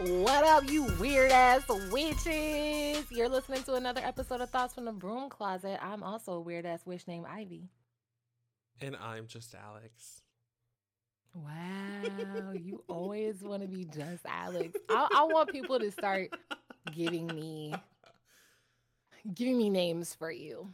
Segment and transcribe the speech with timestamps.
[0.00, 3.04] What up, you weird ass witches?
[3.10, 5.78] You're listening to another episode of Thoughts from the Broom Closet.
[5.82, 7.68] I'm also a weird ass witch named Ivy.
[8.80, 10.22] And I'm just Alex.
[11.34, 14.80] Wow, you always want to be just Alex.
[14.88, 16.30] I, I want people to start
[16.90, 17.74] giving me
[19.34, 20.70] giving me names for you.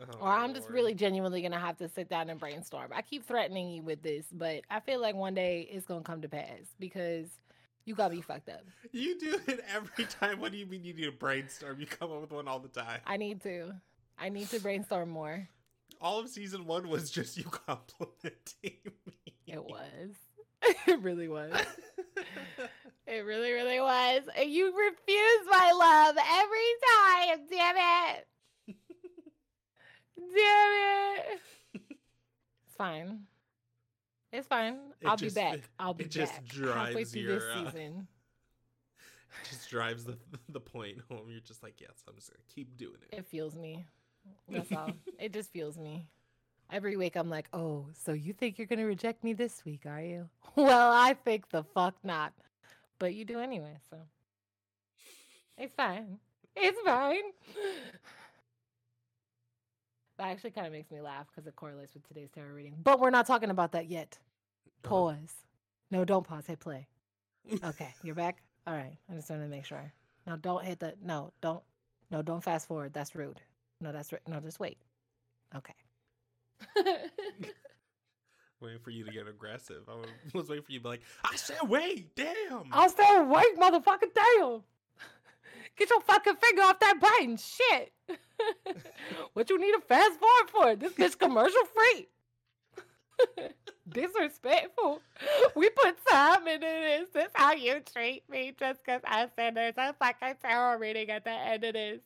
[0.00, 2.90] Oh, Or I'm just really genuinely gonna have to sit down and brainstorm.
[2.94, 6.22] I keep threatening you with this, but I feel like one day it's gonna come
[6.22, 7.28] to pass because
[7.84, 8.62] you got me fucked up.
[8.92, 10.40] You do it every time.
[10.40, 11.80] What do you mean you need a brainstorm?
[11.80, 13.00] You come up with one all the time.
[13.06, 13.72] I need to.
[14.18, 15.48] I need to brainstorm more.
[16.00, 19.34] All of season one was just you complimenting me.
[19.46, 20.14] It was.
[20.86, 21.52] It really was.
[23.04, 24.22] It really, really was.
[24.36, 27.46] And you refuse my love every time.
[27.50, 28.26] Damn it.
[30.16, 31.40] Damn it.
[32.66, 33.26] It's fine.
[34.32, 34.78] It's fine.
[35.00, 35.60] It I'll just- be back.
[35.78, 36.06] I'll be back.
[36.06, 36.42] it just back.
[36.56, 38.06] halfway drives through your, this uh, season.
[39.44, 40.18] It just drives the
[40.50, 41.28] the point home.
[41.30, 43.16] You're just like, yes, I'm just gonna keep doing it.
[43.16, 43.86] It fuels me.
[44.48, 44.90] That's all.
[45.18, 46.06] it just fuels me.
[46.70, 50.02] Every week I'm like, oh, so you think you're gonna reject me this week, are
[50.02, 50.28] you?
[50.54, 52.34] Well, I think the fuck not.
[52.98, 53.96] But you do anyway, so
[55.56, 56.18] it's fine.
[56.54, 57.22] It's fine.
[60.22, 62.76] That actually kind of makes me laugh because it correlates with today's tarot reading.
[62.84, 64.16] But we're not talking about that yet.
[64.84, 65.34] Pause.
[65.90, 66.46] No, don't pause.
[66.46, 66.86] Hit play.
[67.64, 68.40] Okay, you're back.
[68.64, 68.96] All right.
[69.10, 69.92] I just wanted to make sure.
[70.24, 70.94] No, don't hit the.
[71.04, 71.60] No, don't.
[72.12, 72.92] No, don't fast forward.
[72.92, 73.40] That's rude.
[73.80, 74.38] No, that's no.
[74.38, 74.78] Just wait.
[75.56, 75.74] Okay.
[78.60, 79.82] Waiting for you to get aggressive.
[79.88, 79.96] I
[80.38, 82.62] was waiting for you to be like, I said, wait, damn.
[82.70, 84.06] I said, wait, motherfucker.
[84.14, 84.62] Damn.
[85.76, 87.36] Get your fucking finger off that button.
[87.36, 87.92] Shit.
[89.32, 90.76] what you need to fast forward for?
[90.76, 92.08] This bitch commercial free.
[93.88, 95.00] Disrespectful.
[95.54, 97.08] We put time into this.
[97.12, 101.24] This how you treat me just because I said there's a fucking tarot reading at
[101.24, 102.00] the end of this.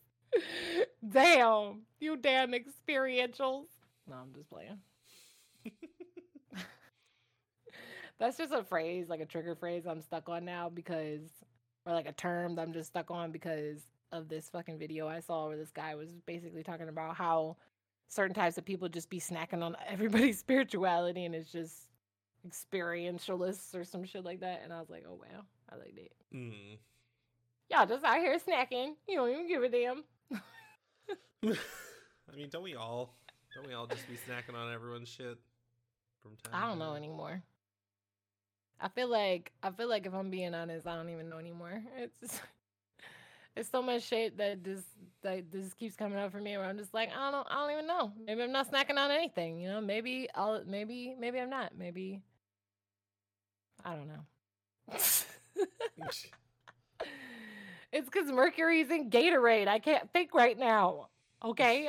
[1.08, 1.82] Damn.
[2.00, 3.66] You damn experientials.
[4.08, 4.78] No, I'm just playing.
[8.18, 11.20] That's just a phrase, like a trigger phrase I'm stuck on now because,
[11.86, 13.80] or like a term that I'm just stuck on because
[14.12, 17.56] of this fucking video I saw where this guy was basically talking about how
[18.08, 21.88] certain types of people just be snacking on everybody's spirituality and it's just
[22.46, 24.60] experientialists or some shit like that.
[24.62, 26.36] And I was like, oh wow, I like that.
[26.36, 26.78] Mm.
[27.70, 28.94] Y'all just out here snacking.
[29.08, 30.04] You don't even give a damn.
[32.32, 33.16] I mean, don't we all?
[33.54, 35.38] Don't we all just be snacking on everyone's shit
[36.22, 36.52] from time?
[36.52, 37.42] I don't know anymore.
[38.80, 41.82] I feel like I feel like if I'm being honest, I don't even know anymore.
[41.98, 42.42] It's just,
[43.56, 44.84] it's so much shit that just
[45.22, 47.72] that this keeps coming up for me where I'm just like, I don't I don't
[47.72, 48.12] even know.
[48.26, 49.80] Maybe I'm not snacking on anything, you know?
[49.80, 51.72] Maybe I'll maybe maybe I'm not.
[51.76, 52.20] Maybe
[53.84, 54.26] I don't know.
[57.92, 59.68] it's cuz Mercury's in Gatorade.
[59.68, 61.08] I can't think right now.
[61.42, 61.88] Okay?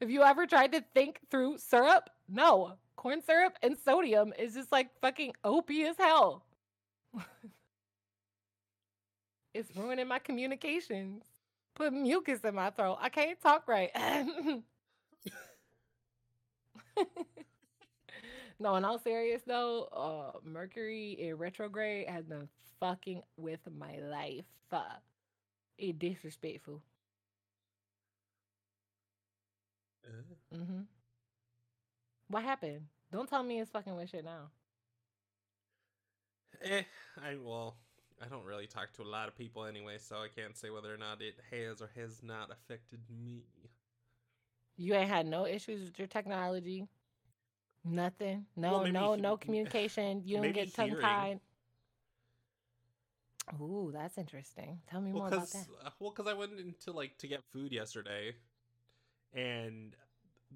[0.00, 2.10] Have you ever tried to think through syrup?
[2.28, 2.74] No.
[2.96, 6.44] Corn syrup and sodium is just like fucking OP as hell.
[9.54, 11.24] it's ruining my communications.
[11.74, 12.98] Put mucus in my throat.
[13.00, 13.90] I can't talk right.
[18.58, 22.48] no, in all serious though, uh, Mercury in retrograde has been
[22.80, 24.44] fucking with my life.
[24.72, 24.82] Uh,
[25.78, 26.82] it disrespectful.
[30.04, 30.82] Uh, Mm-hmm.
[32.28, 32.82] What happened?
[33.12, 34.50] Don't tell me it's fucking with shit now.
[36.62, 36.82] Eh,
[37.22, 37.76] I well,
[38.22, 40.92] I don't really talk to a lot of people anyway, so I can't say whether
[40.92, 43.44] or not it has or has not affected me.
[44.76, 46.86] You ain't had no issues with your technology.
[47.84, 48.46] Nothing.
[48.56, 50.22] No, Well, no, he- no communication.
[50.24, 51.40] You don't get tongue tied.
[53.60, 54.80] Ooh, that's interesting.
[54.90, 55.66] Tell me Well, more about that.
[55.98, 58.34] well, because I went into like to get food yesterday,
[59.32, 59.96] and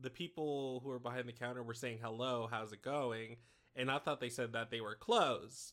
[0.00, 3.37] the people who were behind the counter were saying hello, how's it going?
[3.77, 5.73] And I thought they said that they were closed.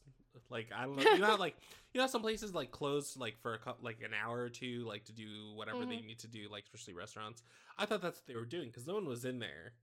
[0.50, 1.56] Like I don't know, you know, how, like
[1.94, 4.86] you know, some places like closed like for a cou- like an hour or two,
[4.88, 6.06] like to do whatever they Mhm.
[6.07, 7.44] need to do, like especially restaurants.
[7.77, 9.74] I thought that's what they were doing because no one was in there.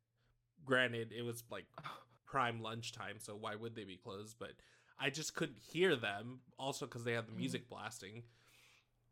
[0.65, 1.67] Granted, it was like
[2.27, 4.37] prime lunchtime, so why would they be closed?
[4.39, 4.53] But
[4.99, 6.41] I just couldn't hear them.
[6.59, 7.37] Also, because they had the Mhm.
[7.39, 8.23] music blasting.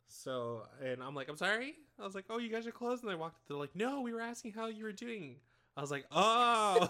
[0.08, 1.74] So, and I'm like, I'm sorry.
[2.00, 3.02] I was like, oh, you guys are closed.
[3.02, 3.36] And they walked.
[3.48, 5.36] They're like, no, we were asking how you were doing.
[5.76, 6.88] I was like, oh.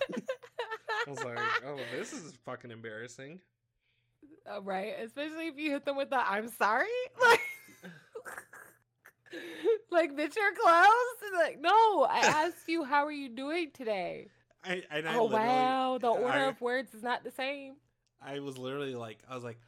[1.06, 3.40] I was like, oh, this is fucking embarrassing.
[4.50, 6.86] Uh, right, especially if you hit them with the "I'm sorry,"
[7.22, 7.40] like,
[9.90, 11.34] like, bitch, you're closed.
[11.34, 14.28] Like, no, I asked you, how are you doing today?
[14.62, 17.76] I, and I oh wow, the order I- of words is not the same.
[18.20, 19.58] I was literally like, I was like,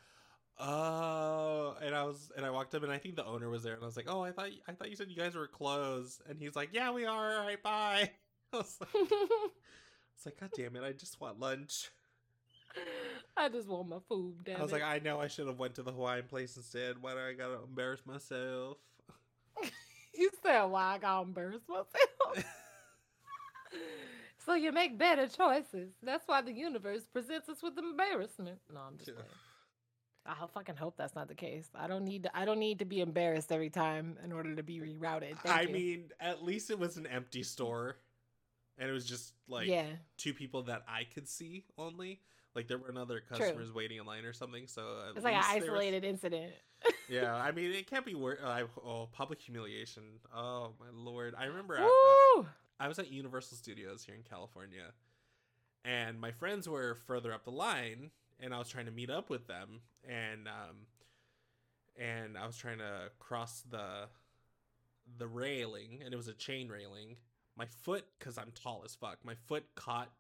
[0.59, 3.75] Oh, and I was, and I walked up, and I think the owner was there,
[3.75, 6.23] and I was like, "Oh, I thought, I thought you said you guys were closed,"
[6.29, 7.37] and he's like, "Yeah, we are.
[7.39, 8.11] All right, bye."
[8.53, 8.89] I was like,
[10.17, 11.91] "It's like, God damn it, I just want lunch."
[13.37, 14.37] I just want my food.
[14.45, 14.77] Damn I was it.
[14.77, 17.03] like, I know I should have went to the Hawaiian place instead.
[17.03, 18.79] Why do I gotta embarrass myself?
[20.15, 22.45] you said why I gotta embarrass myself.
[24.45, 25.93] so you make better choices.
[26.03, 28.59] That's why the universe presents us with embarrassment.
[28.73, 29.23] No, I'm just Yeah.
[30.29, 31.69] I fucking hope that's not the case.
[31.75, 34.63] I don't need to, I don't need to be embarrassed every time in order to
[34.63, 35.39] be rerouted.
[35.39, 35.73] Thank I you.
[35.73, 37.97] mean, at least it was an empty store,
[38.79, 39.87] and it was just like yeah,
[40.17, 42.21] two people that I could see only.
[42.55, 44.67] Like there weren't other customers waiting in line or something.
[44.67, 44.83] So
[45.15, 46.53] it's like an there was- isolated incident.
[47.09, 48.39] yeah, I mean, it can't be worse.
[48.85, 50.03] Oh, public humiliation.
[50.35, 51.35] Oh my lord!
[51.39, 52.43] I remember I,
[52.79, 54.93] I was at Universal Studios here in California,
[55.85, 59.31] and my friends were further up the line, and I was trying to meet up
[59.31, 60.77] with them, and um,
[61.99, 64.09] and I was trying to cross the
[65.19, 67.17] the railing, and it was a chain railing.
[67.57, 70.11] My foot, because I'm tall as fuck, my foot caught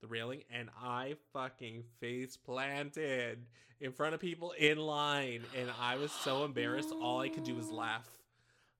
[0.00, 3.46] the railing, and I fucking face planted
[3.80, 6.92] in front of people in line, and I was so embarrassed.
[6.92, 8.08] All I could do was laugh.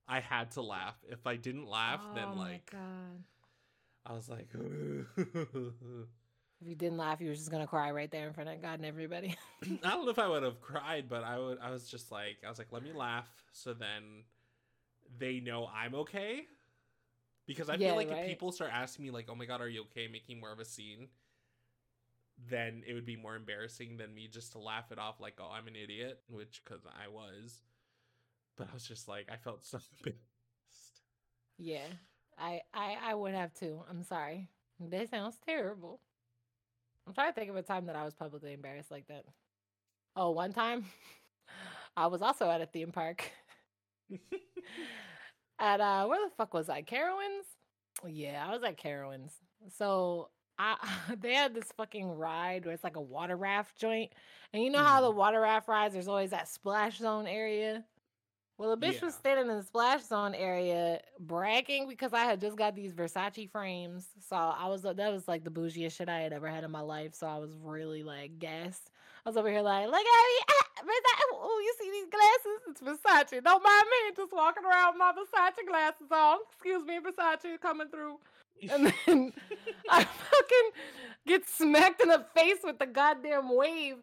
[0.07, 0.97] I had to laugh.
[1.09, 3.25] If I didn't laugh, oh then my like God.
[4.05, 4.49] I was like,
[6.63, 8.75] If you didn't laugh, you were just gonna cry right there in front of God
[8.75, 9.37] and everybody.
[9.85, 11.59] I don't know if I would have cried, but I would.
[11.59, 14.25] I was just like, I was like, let me laugh, so then
[15.19, 16.47] they know I'm okay.
[17.47, 18.21] Because I Yeah, feel like right.
[18.21, 20.61] if people start asking me like, "Oh my god, are you okay?" making more of
[20.61, 21.11] a scene,
[22.49, 25.51] then it would be more embarrassing than me just to laugh it off like, "Oh,
[25.51, 27.63] I'm an idiot," which because I was.
[28.57, 31.03] But I was just like, I felt so embarrassed.
[31.59, 31.89] yeah,
[32.39, 33.85] I, I, I would have too.
[33.89, 34.49] I'm sorry.
[34.81, 36.01] That sounds terrible.
[37.07, 39.25] I'm trying to think of a time that I was publicly embarrassed like that.
[40.15, 40.85] Oh, one time,
[41.97, 43.31] I was also at a theme park.
[45.59, 46.83] at uh, where the fuck was I?
[46.83, 47.47] Carowinds?
[48.07, 49.33] Yeah, I was at Carowinds.
[49.77, 50.29] So
[50.59, 50.77] I
[51.21, 54.13] they had this fucking ride where it's like a water raft joint,
[54.53, 57.85] and you know how the water raft rides, there's always that splash zone area.
[58.59, 62.57] Well, the bitch was standing in the splash zone area bragging because I had just
[62.57, 64.07] got these Versace frames.
[64.29, 66.81] So I was that was like the bougiest shit I had ever had in my
[66.81, 67.15] life.
[67.15, 68.91] So I was really like gassed.
[69.25, 70.63] I was over here like, look at me, ah.
[71.35, 72.61] Oh, you see these glasses?
[72.69, 73.43] It's Versace.
[73.43, 76.39] Don't mind me, just walking around with my Versace glasses on.
[76.53, 78.19] Excuse me, Versace coming through.
[78.71, 79.33] And then
[79.91, 80.71] I fucking
[81.27, 83.97] get smacked in the face with the goddamn wave.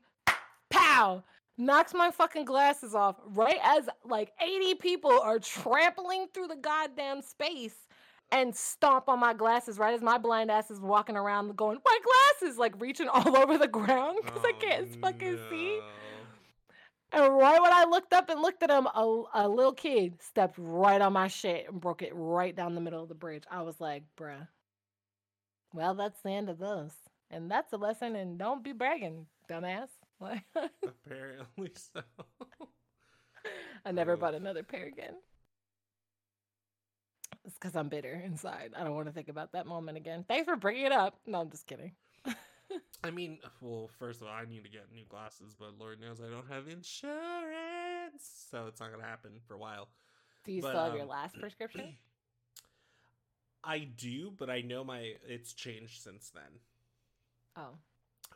[0.70, 1.24] Pow!
[1.62, 7.22] Knocks my fucking glasses off right as like 80 people are trampling through the goddamn
[7.22, 7.76] space
[8.32, 12.00] and stomp on my glasses right as my blind ass is walking around going, My
[12.40, 12.58] glasses!
[12.58, 15.82] Like reaching all over the ground because I Oh, can't fucking see.
[17.12, 20.56] And right when I looked up and looked at him, a, a little kid stepped
[20.58, 23.44] right on my shit and broke it right down the middle of the bridge.
[23.52, 24.48] I was like, bruh.
[25.74, 26.94] Well, that's the end of this.
[27.30, 29.90] And that's a lesson and don't be bragging, dumbass.
[30.20, 30.44] Like
[30.84, 32.02] Apparently so.
[33.86, 34.18] I never Oh.
[34.18, 35.16] bought another pair again.
[37.46, 38.74] It's because I'm bitter inside.
[38.78, 40.26] I don't want to think about that moment again.
[40.28, 41.20] Thanks for bringing it up.
[41.26, 41.94] No, I'm just kidding.
[43.04, 46.20] I mean, well, first of all, I need to get new glasses, but Lord knows
[46.22, 49.88] I don't have insurance, so it's not gonna happen for a while.
[50.44, 51.96] Do you But, still have your um, last prescription?
[53.64, 56.60] I do, but I know my it's changed since then
[57.56, 57.78] Oh.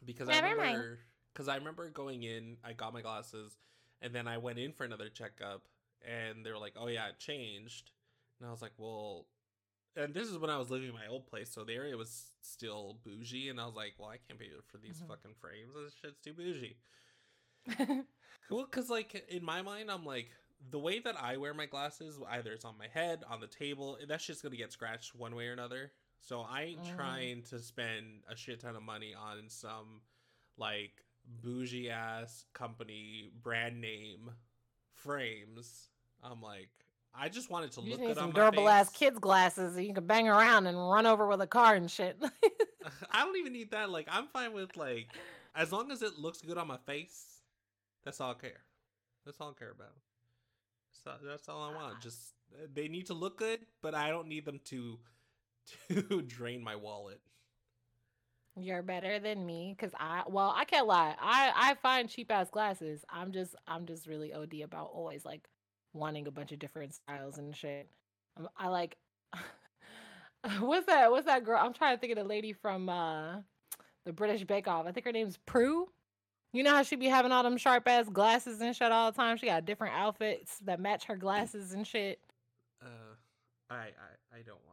[0.06, 0.98] because Never I mind.
[1.34, 3.58] Because I remember going in, I got my glasses,
[4.02, 5.64] and then I went in for another checkup,
[6.02, 7.92] and they were like, "Oh yeah, it changed,"
[8.40, 9.28] and I was like, "Well."
[9.96, 12.26] And this is when I was living in my old place, so the area was
[12.42, 15.08] still bougie, and I was like, "Well, I can't pay for these Mhm.
[15.08, 15.74] fucking frames.
[15.76, 16.78] This shit's too bougie."
[18.50, 20.30] Well, because like in my mind, I'm like
[20.70, 23.98] the way that I wear my glasses, either it's on my head, on the table,
[24.08, 25.92] that's just gonna get scratched one way or another.
[26.22, 26.88] So I ain't Mm.
[26.96, 30.02] trying to spend a shit ton of money on some
[30.58, 31.04] like
[31.42, 34.32] bougie ass company brand name
[34.94, 35.90] frames.
[36.24, 36.70] I'm like,
[37.14, 39.94] I just wanted to you look need good some durable ass kids glasses that you
[39.94, 42.18] can bang around and run over with a car and shit.
[43.12, 43.90] I don't even need that.
[43.90, 45.10] Like, I'm fine with like,
[45.56, 47.26] as long as it looks good on my face.
[48.04, 48.62] That's all I care.
[49.26, 49.96] That's all I care about.
[51.04, 51.96] So that's all I want.
[51.98, 52.00] Ah.
[52.02, 52.34] Just
[52.74, 55.00] they need to look good, but I don't need them to
[55.90, 57.20] to drain my wallet.
[58.60, 62.50] You're better than me because I well I can't lie I I find cheap ass
[62.52, 65.48] glasses I'm just I'm just really OD about always like
[65.94, 67.90] wanting a bunch of different styles and shit
[68.38, 68.98] Um, I like
[70.60, 73.38] what's that what's that girl I'm trying to think of the lady from uh
[74.06, 75.90] the British Bake Off I think her name's Prue
[76.52, 79.16] You know how she be having all them sharp ass glasses and shit all the
[79.16, 79.38] time.
[79.38, 82.20] She got different outfits that match her glasses and shit.
[82.82, 83.16] Uh,
[83.72, 84.73] I I I don't Great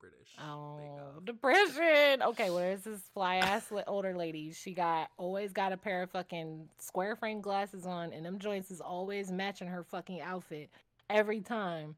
[0.00, 0.36] British.
[0.42, 2.22] Oh, depression.
[2.22, 4.52] Okay, well, there's this fly ass older lady.
[4.52, 8.70] She got always got a pair of fucking square frame glasses on, and them joints
[8.70, 10.70] is always matching her fucking outfit
[11.08, 11.96] every time.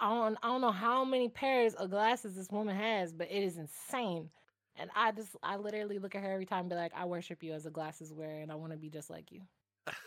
[0.00, 3.42] I don't, I don't know how many pairs of glasses this woman has, but it
[3.42, 4.30] is insane.
[4.76, 7.42] And I just, I literally look at her every time and be like, I worship
[7.42, 9.42] you as a glasses wearer, and I want to be just like you.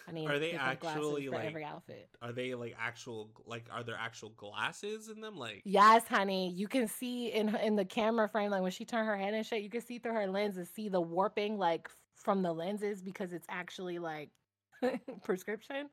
[0.08, 2.10] I need Are they actually, like- every outfit.
[2.22, 5.38] Are they like actual like are there actual glasses in them?
[5.38, 6.52] Like Yes, honey.
[6.52, 9.46] You can see in in the camera frame, like when she turned her head and
[9.46, 13.02] shit, you can see through her lens and see the warping like from the lenses
[13.02, 14.32] because it's actually like
[15.24, 15.90] prescription.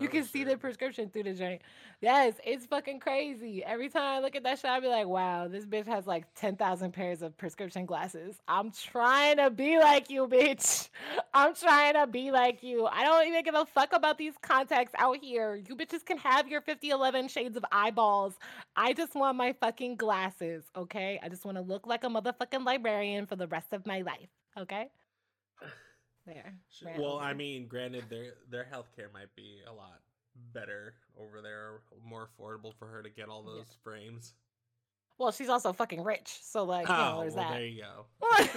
[0.00, 1.62] you oh, can see the prescription through the joint.
[2.00, 3.64] Yes, it's fucking crazy.
[3.64, 6.24] Every time I look at that shit, I be like, wow, this bitch has like
[6.34, 8.36] 10,000 pairs of prescription glasses.
[8.46, 10.88] I'm trying to be like you, bitch.
[11.34, 12.86] I'm trying to be like you.
[12.86, 15.56] I don't even give a fuck about these contacts out here.
[15.56, 18.34] You bitches can have your 50, 11 shades of eyeballs.
[18.76, 21.18] I just want my fucking glasses, okay?
[21.22, 24.28] I just want to look like a motherfucking librarian for the rest of my life,
[24.56, 24.90] okay?
[26.28, 26.54] There.
[26.70, 30.00] Sh- rant Well, I mean, granted, their their healthcare might be a lot
[30.52, 33.54] better over there, more affordable for her to get all Yeah.
[33.56, 34.34] those frames.
[35.18, 37.54] Well, she's also fucking rich, so like, you know, oh, there's well, that.
[37.54, 38.06] there you go.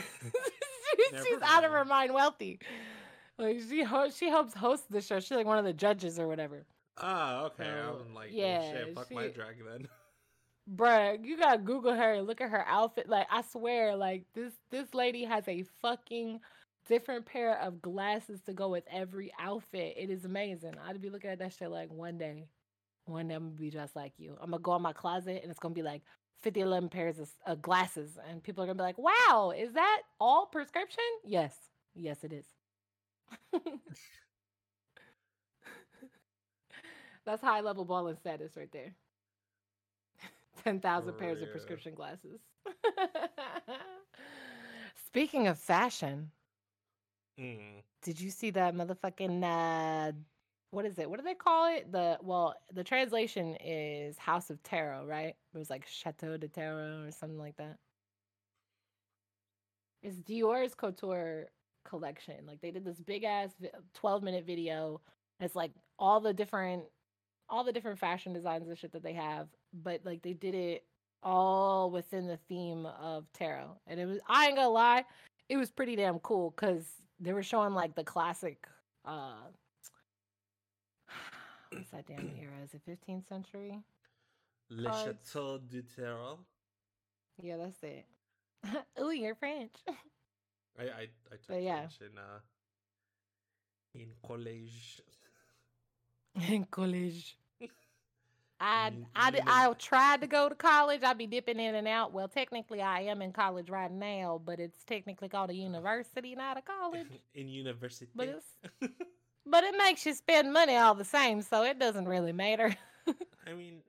[0.94, 1.90] She- Never she's out of her mind.
[2.12, 2.60] mind wealthy.
[3.38, 5.20] Like she ho- she helps host the show.
[5.20, 6.66] She's like one of the judges or whatever.
[6.98, 7.64] Oh, okay.
[7.64, 9.88] So, I'm like, yeah, yeah, shit, fuck my she- drag then.
[10.76, 13.10] Bruh, you gotta Google her and look at her outfit.
[13.10, 16.40] Like I swear, like this this lady has a fucking
[16.88, 19.96] different pair of glasses to go with every outfit.
[19.98, 20.74] It is amazing.
[20.88, 22.46] I'd be looking at that shit like one day,
[23.06, 24.38] one day I'm gonna be just like you.
[24.42, 26.02] I'm gonna go in my closet and it's gonna be like
[26.42, 30.02] 50, 11 pairs of, of glasses, and people are gonna be like, "Wow, is that
[30.20, 31.56] all prescription?" Yes,
[31.94, 32.46] yes, it is.
[37.26, 38.96] That's high level balling status right there.
[40.64, 42.42] 10,000 For pairs of prescription glasses.
[45.06, 46.32] Speaking of fashion,
[47.42, 47.82] Mm.
[48.04, 50.12] did you see that motherfucking uh
[50.72, 51.10] what is it?
[51.10, 51.92] What do they call it?
[51.92, 55.36] The well, the translation is House of Tarot, right?
[55.54, 57.78] It was like Chateau de Tarot or something like that.
[60.02, 61.48] It's Dior's couture
[61.84, 62.36] collection.
[62.48, 63.50] Like they did this big ass
[63.94, 65.02] 12 minute video.
[65.42, 66.84] It's like all the different
[67.50, 70.86] all the different fashion designs and shit that they have, but like they did it
[71.22, 73.78] all within the theme of tarot.
[73.88, 75.04] And it was I ain't gonna lie,
[75.50, 76.86] it was pretty damn cool because
[77.22, 78.68] they were showing like the classic
[79.06, 79.36] uh
[81.72, 82.54] what's that damn era?
[82.64, 83.80] Is it 15th century?
[84.70, 85.04] Le Cards.
[85.04, 86.40] Chateau du Tarot.
[87.42, 88.06] Yeah, that's it.
[89.02, 89.74] Ooh, you're French.
[90.80, 91.88] I I, I took But yeah.
[91.88, 92.40] French in uh
[93.94, 95.02] in college.
[96.50, 97.38] in college.
[98.62, 101.02] I I did- I tried to go to college.
[101.04, 102.14] I'd be dipping in and out.
[102.14, 106.58] Well, technically, I am in college right now, but it's technically called a university, not
[106.58, 107.08] a college.
[107.34, 108.12] in university.
[108.16, 108.58] But it's
[109.46, 112.76] but it makes you spend money all the same, so it doesn't really matter.
[113.48, 113.82] I mean,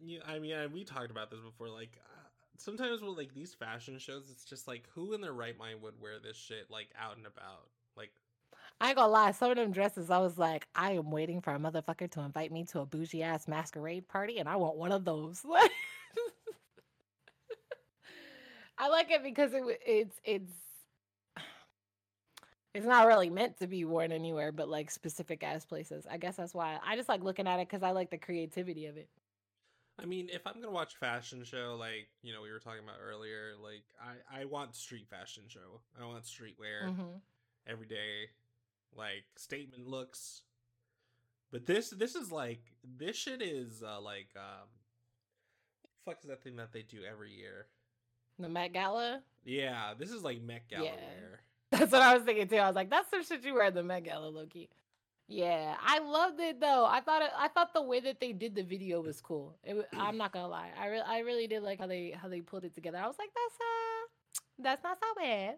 [0.00, 1.68] you, I mean, I, we talked about this before.
[1.68, 5.56] Like, uh, sometimes with like these fashion shows, it's just like, who in their right
[5.58, 7.68] mind would wear this shit like out and about?
[8.80, 11.54] I ain't gonna lie, some of them dresses, I was like, I am waiting for
[11.54, 14.92] a motherfucker to invite me to a bougie ass masquerade party, and I want one
[14.92, 15.44] of those.
[18.78, 20.52] I like it because it it's it's
[22.74, 26.06] it's not really meant to be worn anywhere, but like specific ass places.
[26.10, 28.86] I guess that's why I just like looking at it because I like the creativity
[28.86, 29.08] of it.
[29.98, 32.96] I mean, if I'm gonna watch fashion show, like you know, we were talking about
[33.02, 35.80] earlier, like I I want street fashion show.
[36.00, 36.94] I want streetwear.
[36.96, 37.18] hmm
[37.66, 38.30] every day,
[38.96, 40.42] like statement looks.
[41.52, 44.68] But this this is like this shit is uh, like um,
[46.04, 47.66] fuck is that thing that they do every year?
[48.38, 49.22] The Met Gala.
[49.44, 50.90] Yeah, this is like Met Gala Yeah.
[50.92, 51.40] wear.
[51.72, 52.56] That's what I was thinking too.
[52.56, 54.70] I was like, that's the shit you wear at the Met Gala, Loki.
[55.28, 56.84] Yeah, I loved it though.
[56.84, 59.56] I thought it, I thought the way that they did the video was cool.
[59.62, 60.70] It, I'm not gonna lie.
[60.76, 62.98] I re- I really did like how they how they pulled it together.
[62.98, 65.56] I was like, that's uh, that's not so bad.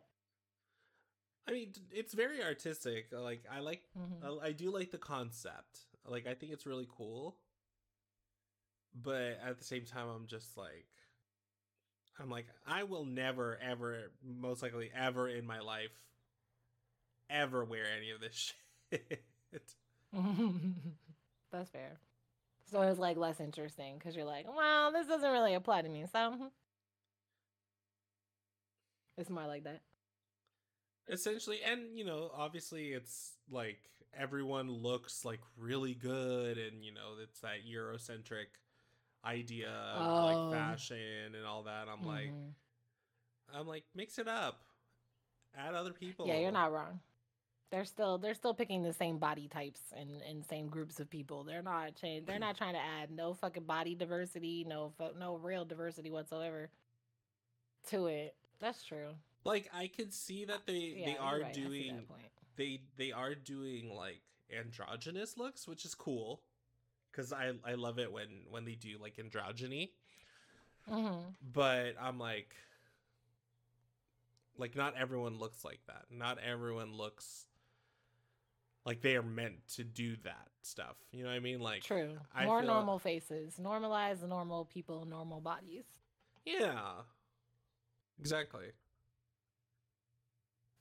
[1.48, 3.06] I mean, it's very artistic.
[3.12, 4.40] uh, Like I like, Mhm.
[4.42, 5.80] I, I do like the concept.
[6.06, 7.36] Like I think it's really cool.
[8.94, 10.86] But at the same time, I'm just like,
[12.18, 15.90] I'm like, I will never, ever, most likely, ever in my life,
[17.30, 18.52] ever wear any of this
[18.90, 19.24] shit.
[21.50, 21.98] that's fair.
[22.70, 26.04] So it's like less interesting because you're like, well, this doesn't really apply to me.
[26.10, 26.50] So mhm.
[29.18, 29.80] It's more like that.
[31.08, 33.78] Essentially, and you know, obviously, it's like
[34.16, 38.46] everyone looks like really good, and you know, it's that Eurocentric
[39.24, 40.48] idea of Oh.
[40.50, 41.88] like fashion and all that.
[41.88, 42.54] I'm like, Mhm.
[43.54, 44.64] I'm like, mix it up,
[45.54, 46.26] add other people.
[46.26, 47.00] Yeah, you're not wrong.
[47.70, 51.42] They're still they're still picking the same body types and, and same groups of people.
[51.42, 52.26] They're not change.
[52.26, 56.70] They're not trying to add no fucking body diversity, no no real diversity whatsoever
[57.88, 58.36] to it.
[58.60, 59.16] That's true.
[59.44, 59.68] Like.
[59.74, 62.06] I could see that they Yeah, they you're right, doing
[62.56, 64.20] they they are doing like
[64.56, 66.42] androgynous looks, which is cool.
[67.12, 69.90] Cause I I love it when when they do like androgyny.
[70.90, 71.28] Mm-hmm.
[71.52, 72.56] but I'm like
[74.58, 76.06] like not everyone looks like that.
[76.10, 77.46] Not everyone looks
[78.84, 80.96] like they are meant to do that stuff.
[81.12, 81.60] You know what I mean?
[81.60, 82.18] Like True.
[82.34, 83.54] I More normal faces.
[83.60, 85.84] Normalize normal people, normal bodies.
[86.44, 86.80] Yeah.
[88.20, 88.66] Exactly.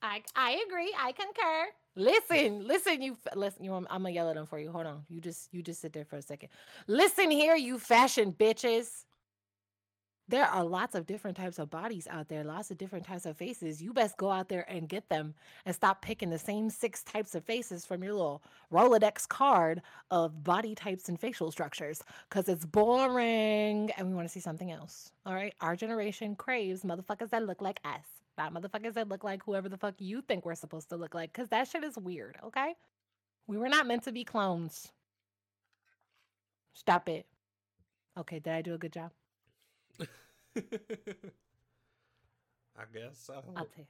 [0.01, 0.93] I I agree.
[0.97, 1.67] I concur.
[1.95, 3.63] Listen, listen, you listen.
[3.63, 4.71] You, I'm, I'm gonna yell at them for you.
[4.71, 5.03] Hold on.
[5.09, 6.49] You just you just sit there for a second.
[6.87, 9.05] Listen here, you fashion bitches.
[10.27, 12.45] There are lots of different types of bodies out there.
[12.45, 13.81] Lots of different types of faces.
[13.81, 17.35] You best go out there and get them, and stop picking the same six types
[17.35, 18.41] of faces from your little
[18.71, 24.31] Rolodex card of body types and facial structures, because it's boring, and we want to
[24.31, 25.11] see something else.
[25.25, 29.69] All right, our generation craves motherfuckers that look like us motherfuckers that look like whoever
[29.69, 32.75] the fuck you think we're supposed to look like, because that shit is weird, okay?
[33.47, 34.91] We were not meant to be clones.
[36.73, 37.25] Stop it.
[38.17, 39.11] Okay, did I do a good job?
[39.99, 40.05] I
[42.93, 43.43] guess so.
[43.55, 43.87] I'll take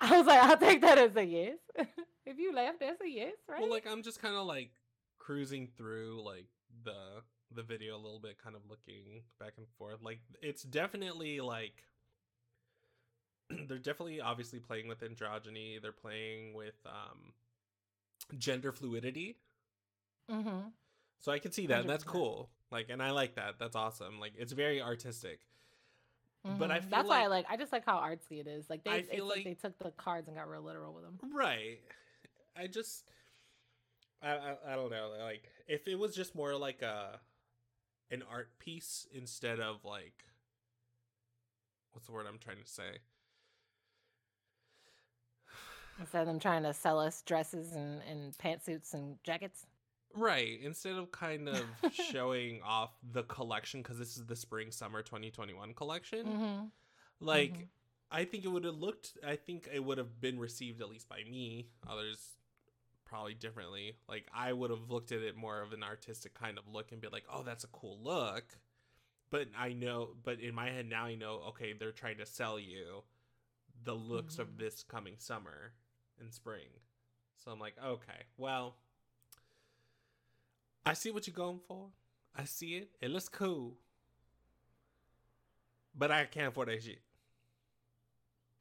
[0.00, 1.56] I was like, I'll take that as a yes.
[2.26, 3.60] if you laugh, that's a yes, right?
[3.60, 4.70] Well, like I'm just kind of like
[5.18, 6.46] cruising through like
[6.84, 7.22] the
[7.54, 10.02] the video a little bit, kind of looking back and forth.
[10.02, 11.84] Like it's definitely like
[13.68, 15.80] they're definitely obviously playing with androgyny.
[15.80, 17.32] They're playing with um
[18.38, 19.36] gender fluidity.
[20.30, 20.68] mm-hmm.
[21.20, 22.50] So I can see that, and that's cool.
[22.70, 23.54] Like, and I like that.
[23.58, 24.20] That's awesome.
[24.20, 25.40] Like, it's very artistic.
[26.58, 27.54] But I feel that's why I like- like.
[27.54, 28.68] I just like how artsy it is.
[28.68, 30.92] Like they, I it's feel like, like- they took the cards and got real literal
[30.92, 31.18] with them.
[31.34, 31.80] Right.
[32.54, 33.04] I just,
[34.22, 35.12] I, I, I don't know.
[35.22, 37.18] Like, if it was just more like a,
[38.10, 40.24] an art piece instead of like,
[41.92, 42.98] what's the word I'm trying to say?
[46.00, 49.66] Instead of them trying to sell us dresses and, and pantsuits and jackets.
[50.16, 50.58] Right.
[50.62, 55.74] Instead of kind of showing off the collection, because this is the spring summer 2021
[55.74, 56.26] collection.
[56.26, 56.64] Mm-hmm.
[57.20, 57.66] Like, Mhm.
[58.10, 59.16] I think it would have looked.
[59.26, 61.66] I think it would have been received at least by me.
[61.88, 62.18] Others
[63.04, 63.96] probably differently.
[64.08, 67.00] Like I would have looked at it more of an artistic kind of look and
[67.00, 68.44] be like, "Oh, that's a cool look."
[69.30, 70.10] But I know.
[70.22, 71.42] But in my head now, I know.
[71.48, 73.02] Okay, they're trying to sell you
[73.82, 74.58] the looks of Mhm.
[74.58, 75.72] this coming summer
[76.20, 76.68] and spring.
[77.44, 78.76] So I'm like, okay, well,
[80.86, 81.88] I see what you're going for.
[82.36, 82.90] I see it.
[83.00, 83.74] It looks cool.
[85.96, 87.00] But I can't afford that shit.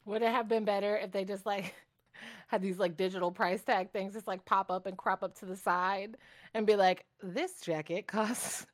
[0.06, 1.74] Would it have been better if they just like
[2.48, 5.46] had these like digital price tag things just like pop up and crop up to
[5.46, 6.18] the side
[6.54, 8.66] and be like, this jacket costs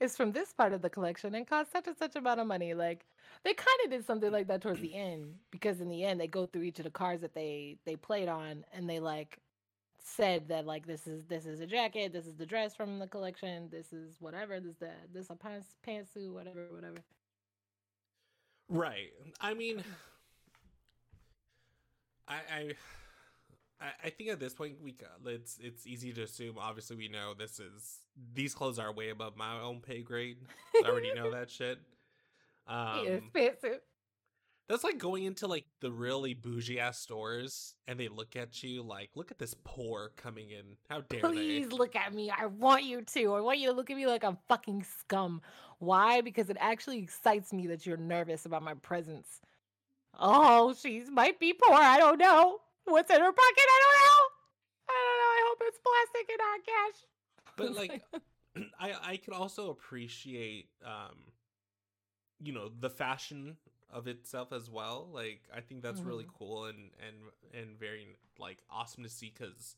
[0.00, 2.74] is from this part of the collection and costs such and such amount of money.
[2.74, 3.04] Like
[3.44, 6.26] they kind of did something like that towards the end because in the end they
[6.26, 9.38] go through each of the cars that they they played on and they like
[10.04, 13.06] said that like this is this is a jacket, this is the dress from the
[13.06, 16.98] collection, this is whatever, this the this a pants pantsuit, whatever, whatever.
[18.68, 19.12] Right.
[19.40, 19.82] I mean,
[22.28, 22.72] I, I,
[23.80, 24.94] I- I think at this point we
[25.26, 26.56] it's it's easy to assume.
[26.58, 27.98] Obviously, we know this is
[28.32, 30.38] these clothes are way above my own pay grade.
[30.84, 31.78] I already know that shit.
[32.66, 33.80] Um, yeah, pantsuit.
[34.68, 38.82] that's like going into like the really bougie ass stores, and they look at you
[38.82, 40.76] like, "Look at this poor coming in.
[40.88, 42.30] How dare Please they?" look at me.
[42.30, 43.34] I want you to.
[43.34, 45.42] I want you to look at me like I'm fucking scum.
[45.78, 46.22] Why?
[46.22, 49.40] Because it actually excites me that you're nervous about my presence.
[50.18, 51.76] Oh, she might be poor.
[51.76, 52.60] I don't know.
[52.84, 53.66] What's in her pocket?
[53.68, 54.22] I don't know.
[54.88, 55.32] I don't know.
[55.36, 56.98] I hope it's plastic and not cash.
[57.56, 58.02] But like,
[58.78, 61.32] I I can also appreciate um,
[62.42, 63.56] you know, the fashion
[63.90, 65.08] of itself as well.
[65.12, 66.32] Like, I think that's really Mhm.
[66.38, 67.16] cool and and
[67.62, 69.76] and very like awesome to see because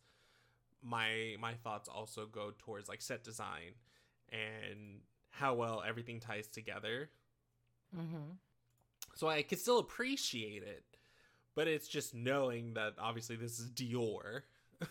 [0.82, 3.72] my my thoughts also go towards like set design
[4.30, 7.10] and how well everything ties together.
[7.96, 8.36] mm-hmm.
[9.14, 10.84] So I can still appreciate it,
[11.56, 14.42] but it's just knowing that obviously this is Dior.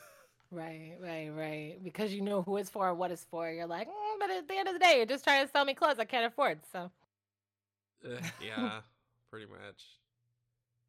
[0.51, 1.83] Right, right, right.
[1.83, 3.49] Because you know who it's for, and what it's for.
[3.51, 5.65] You're like, mm, but at the end of the day, you're just trying to sell
[5.65, 6.59] me clothes I can't afford.
[6.71, 6.91] So
[8.05, 8.81] Uh, yeah,
[9.31, 9.85] pretty much.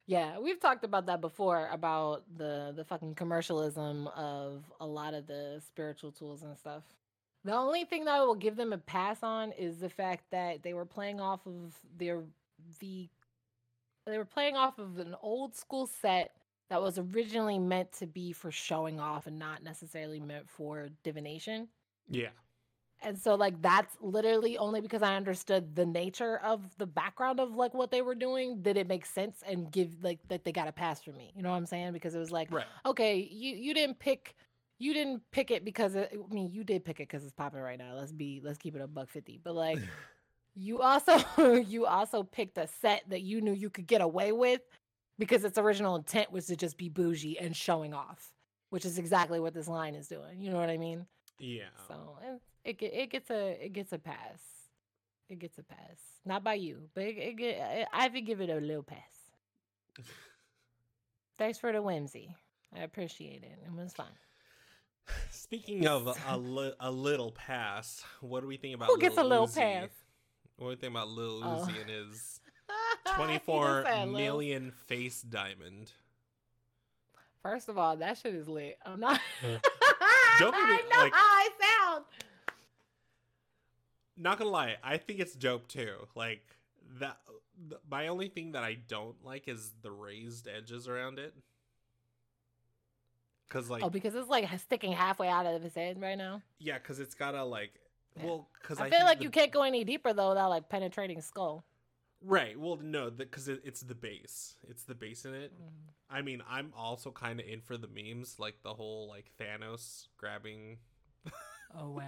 [0.07, 5.27] Yeah, we've talked about that before about the the fucking commercialism of a lot of
[5.27, 6.85] the spiritual tools and stuff.
[7.45, 10.63] The only thing that I will give them a pass on is the fact that
[10.63, 12.23] they were playing off of their
[12.81, 13.09] the
[14.07, 16.33] they were playing off of an old school set
[16.69, 21.69] that was originally meant to be for showing off and not necessarily meant for divination.
[22.09, 22.31] Yeah.
[23.03, 27.55] And so like that's literally only because I understood the nature of the background of
[27.55, 30.67] like what they were doing did it make sense and give like that they got
[30.67, 31.33] a pass for me.
[31.37, 31.93] You know what I'm saying?
[31.93, 32.65] Because it was like, Right.
[32.87, 34.35] okay, you you didn't pick
[34.79, 37.61] you didn't pick it because it, I mean you did pick it because it's popping
[37.61, 37.95] right now.
[37.97, 39.39] Let's be let's keep it a buck fifty.
[39.43, 39.79] But like
[40.57, 41.19] you also
[41.69, 44.63] you also picked a set that you knew you could get away with
[45.19, 48.33] because its original intent was to just be bougie and showing off,
[48.71, 50.41] which is exactly what this line is doing.
[50.41, 51.07] You know what I mean?
[51.39, 51.65] Yeah.
[51.87, 52.19] So
[52.65, 54.41] it it, it gets a it gets a pass.
[55.29, 58.57] It gets a pass, not by you, but it, it I- would give it a
[58.61, 59.01] little pass.
[61.39, 62.35] Thanks for the whimsy.
[62.75, 63.59] I appreciate it.
[63.65, 64.07] It was fun.
[65.31, 69.23] Speaking of a, li- a little pass, what do we think about Who gets a
[69.25, 69.55] little Uzi?
[69.57, 69.89] pass?
[70.57, 71.67] What do we about Lil Oh.
[71.69, 72.73] Uzi and his He
[73.05, 74.15] just 24 said, "Lil."
[74.87, 75.93] face diamond?
[77.43, 78.79] First of all, that shit is lit.
[78.85, 79.21] I'm not.
[79.43, 82.05] Don't get I know like- how I sound.
[84.17, 86.09] Not gonna lie, I think it's dope too.
[86.15, 86.43] Like
[87.01, 87.19] that.
[87.69, 91.35] th- My only thing that I don't like is the raised edges around it.
[93.49, 96.43] Cause like oh, because it's like sticking halfway out of his head right now.
[96.59, 97.86] yeah, cause it's gotta like Yeah.
[98.25, 100.69] Well, cause I, I, feel like the- you can't go any deeper though without like
[100.69, 101.65] penetrating skull.
[102.23, 102.59] right.
[102.59, 104.55] Well, no, because it, it's the base.
[104.69, 105.53] It's the base in it.
[105.53, 105.69] Mm.
[106.09, 110.07] I mean, I'm also kind of in for the memes, like the whole like Thanos
[110.17, 110.79] grabbing.
[111.75, 112.03] Oh wow.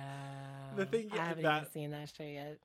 [0.76, 2.58] The thing I haven't that- even seen that shit yet.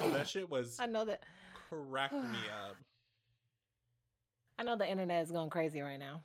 [0.00, 1.22] Oh, that shit was I know that.
[1.68, 2.20] cracked me
[2.68, 2.76] up.
[4.58, 6.22] I know the internet is going crazy right now.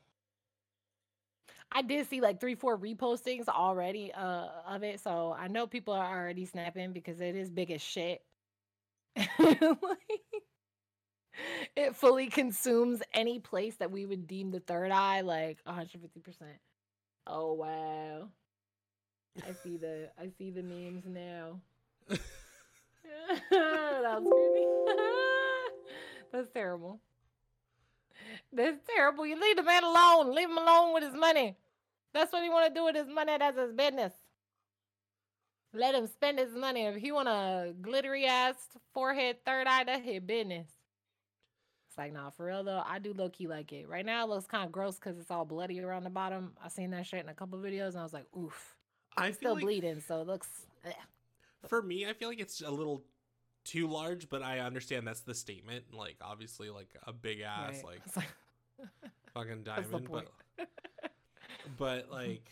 [1.71, 5.93] I did see like three, four repostings already uh, of it, so I know people
[5.93, 8.21] are already snapping because it is big as shit.
[11.75, 16.59] It fully consumes any place that we would deem the third eye, like 150%.
[17.27, 18.29] Oh wow.
[19.47, 21.61] I see the I see the memes now.
[23.51, 24.69] that was creepy.
[26.31, 26.99] That's terrible.
[28.51, 29.25] That's terrible.
[29.25, 30.33] You leave the man alone.
[30.33, 31.55] Leave him alone with his money.
[32.13, 33.33] That's what he want to do with his money.
[33.37, 34.13] That's his business.
[35.73, 36.85] Let him spend his money.
[36.85, 38.55] If he want a glittery ass
[38.93, 40.65] forehead, third eye, that's his business.
[41.87, 43.87] It's like, nah, for real though, I do low key like it.
[43.87, 46.53] Right now, it looks kind of gross because it's all bloody around the bottom.
[46.63, 48.75] I seen that shit in a couple videos, and I was like, oof.
[49.15, 50.47] I'm still like bleeding, so it looks.
[50.85, 50.91] eh.
[51.67, 53.03] for me, I feel like it's a little
[53.69, 55.93] too large, but I understand that's the statement.
[55.93, 57.85] Like, obviously, like a big ass, right.
[57.85, 58.89] like like
[59.33, 60.31] fucking diamond, but
[61.77, 62.49] but like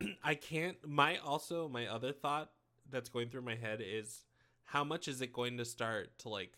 [0.22, 0.76] I can't.
[0.86, 2.50] My also my other thought
[2.90, 4.24] that's going through my head is
[4.64, 6.52] how much is it going to start to like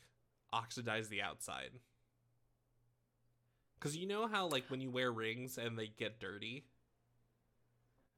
[0.53, 1.70] oxidize the outside?
[3.79, 6.64] Because you know how like when you wear rings and they get dirty,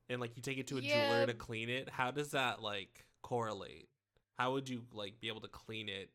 [0.09, 0.94] and like you take it to a Yeah.
[0.94, 3.88] jeweler to clean it, how does that like correlate?
[4.38, 6.11] How would you like be able to clean it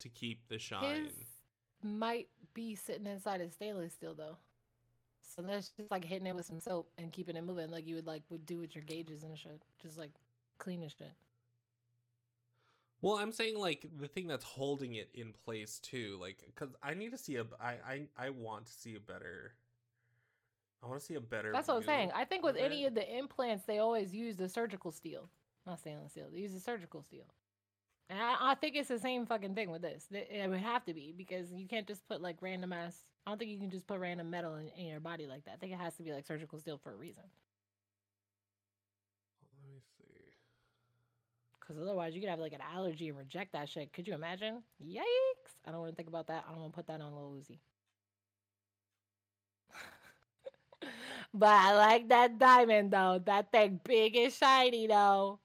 [0.00, 1.04] to keep the shine?
[1.04, 1.12] His
[1.82, 4.36] might be sitting inside his stainless steel though.
[5.34, 7.94] So that's just like hitting it with some soap and keeping it moving like you
[7.96, 9.62] would like would do with your gauges and shit.
[9.80, 10.10] Just like
[10.58, 11.12] clean as shit.
[13.00, 16.94] Well, I'm saying like the thing that's holding it in place too, like because I
[16.94, 19.54] need to see a, I, I, I want to see a better.
[20.84, 21.52] I want to see a better.
[21.52, 22.12] That's what I'm saying.
[22.14, 22.88] I think with any it.
[22.88, 25.28] of the implants, they always use the surgical steel,
[25.66, 26.26] not stainless steel.
[26.32, 27.24] They use the surgical steel,
[28.12, 30.06] and I, I think it's the same fucking thing with this.
[30.10, 33.04] It it would have to be because you can't just put like random ass.
[33.26, 35.54] I don't think you can just put random metal in, in your body like that.
[35.54, 37.22] I think it has to be like surgical steel for a reason.
[39.40, 40.34] Let me see.
[41.58, 43.94] Because otherwise, you could have like an allergy and reject that shit.
[43.94, 44.62] Could you imagine?
[44.84, 45.54] Yikes!
[45.66, 46.44] I don't want to think about that.
[46.46, 47.60] I don't want to put that on Lil Uzi.
[51.32, 53.22] but I like that diamond though.
[53.24, 55.38] That thing big and shiny though.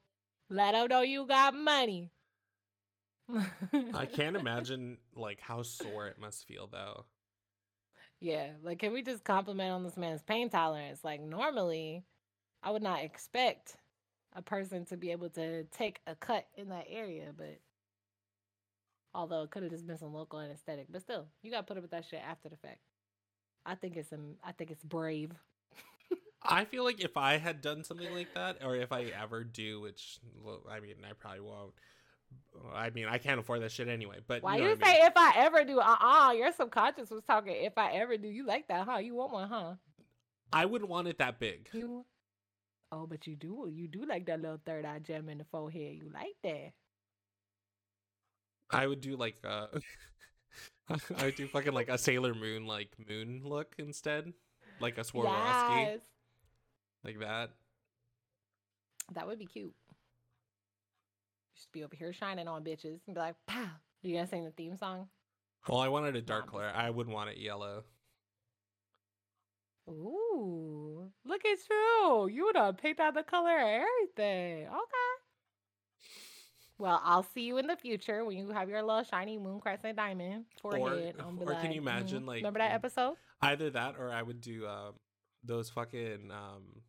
[0.50, 2.12] Let them know you got money.
[3.94, 7.06] I can't imagine like how sore it must feel though.
[8.20, 11.04] Yeah, like can we just compliment on this man's pain tolerance?
[11.04, 12.04] Like normally,
[12.64, 13.78] I would not expect
[14.34, 17.60] a person to be able to take a cut in that area, but
[19.14, 21.78] although it could have just been some local anesthetic, but still, you got to put
[21.78, 22.80] up with that shit after the fact.
[23.66, 25.32] I think it's um, I think it's brave.
[26.44, 29.82] I feel like if I had done something like that, or if I ever do,
[29.82, 30.20] which
[30.70, 31.74] I mean I probably won't,
[32.74, 34.18] I mean, I can't afford that shit anyway.
[34.28, 35.06] But Why you, you, know I say mean.
[35.08, 35.80] if I ever do?
[35.80, 37.56] Uh uh your subconscious was talking.
[37.56, 38.98] If I ever do, you like that, huh?
[38.98, 39.74] You want one, huh?
[40.52, 41.70] I wouldn't want it that big.
[41.74, 42.06] You.
[42.92, 43.70] Oh, but you do.
[43.72, 45.96] You do like that little third eye gem in the forehead.
[45.96, 46.72] You like that.
[48.70, 49.68] I would do like uh
[51.18, 54.34] I would do fucking like a Sailor Moon like moon look instead,
[54.80, 56.00] like a Swarovski, Yes,
[57.04, 57.52] like that.
[59.14, 59.74] that would be cute.
[61.68, 63.68] Just be over here shining on bitches and be like, "Pow!"
[64.02, 65.10] You gonna sing the theme song?
[65.68, 66.72] Well, I wanted a dark color.
[66.74, 67.84] I wouldn't want it yellow.
[69.90, 72.30] Ooh, look at you!
[72.32, 74.68] You done picked out the color and everything.
[74.68, 75.18] Okay.
[76.78, 79.98] Well, I'll see you in the future when you have your little shiny moon crescent
[79.98, 81.16] diamond forehead.
[81.18, 83.16] Be or can you imagine, like, remember that episode?
[83.42, 84.94] Either that, or I would do um
[85.44, 86.82] those fucking um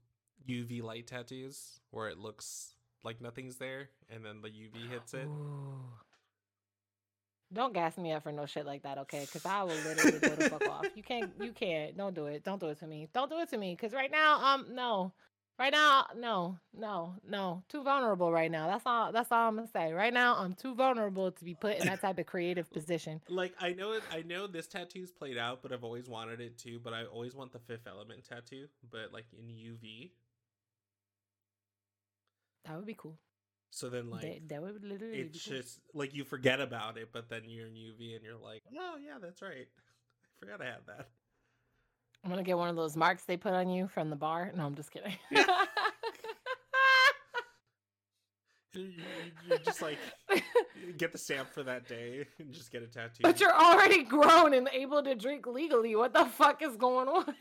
[0.48, 5.26] UV light tattoos where it looks like nothing's there, and then the UV hits it.
[5.26, 5.80] Ooh.
[7.52, 9.20] Don't gas me up for no shit like that, okay?
[9.20, 10.87] Because I will literally go the fuck off.
[10.94, 11.32] You can't.
[11.40, 11.96] You can't.
[11.96, 12.44] Don't do it.
[12.44, 13.08] Don't do it to me.
[13.14, 13.74] Don't do it to me.
[13.74, 15.12] Because right now, um, no.
[15.58, 17.64] Right now, no, no, no.
[17.68, 18.68] Too vulnerable right now.
[18.68, 19.11] That's all.
[19.11, 19.92] That's all I'm gonna say.
[19.92, 23.20] Right now, I'm too vulnerable to be put in that type of creative position.
[23.30, 24.02] Like I know it.
[24.12, 26.80] I know this tattoo's played out, but I've always wanted it too.
[26.82, 30.11] But I always want the Fifth Element tattoo, but like in UV.
[32.68, 33.18] That would be cool.
[33.70, 35.57] So then, like, that, that would literally it's cool.
[35.57, 38.96] just like you forget about it, but then you're in UV and you're like, oh
[39.02, 39.52] yeah, that's right.
[39.66, 41.09] I forgot I had that.
[42.24, 44.52] I'm gonna get one of those marks they put on you from the bar.
[44.54, 45.14] No, I'm just kidding.
[48.74, 49.02] You, you,
[49.50, 49.98] you just like
[50.98, 53.22] get the stamp for that day and just get a tattoo.
[53.22, 55.96] But you're already grown and able to drink legally.
[55.96, 57.35] What the fuck is going on?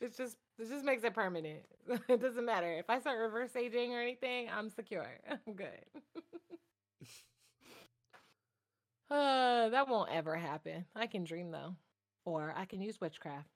[0.00, 1.64] It's just it just makes it permanent.
[2.08, 2.72] It doesn't matter.
[2.78, 5.08] If I start reverse aging or anything, I'm secure.
[5.30, 5.84] I'm good.
[9.10, 10.84] uh, that won't ever happen.
[10.94, 11.74] I can dream though.
[12.24, 13.48] Or I can use witchcraft,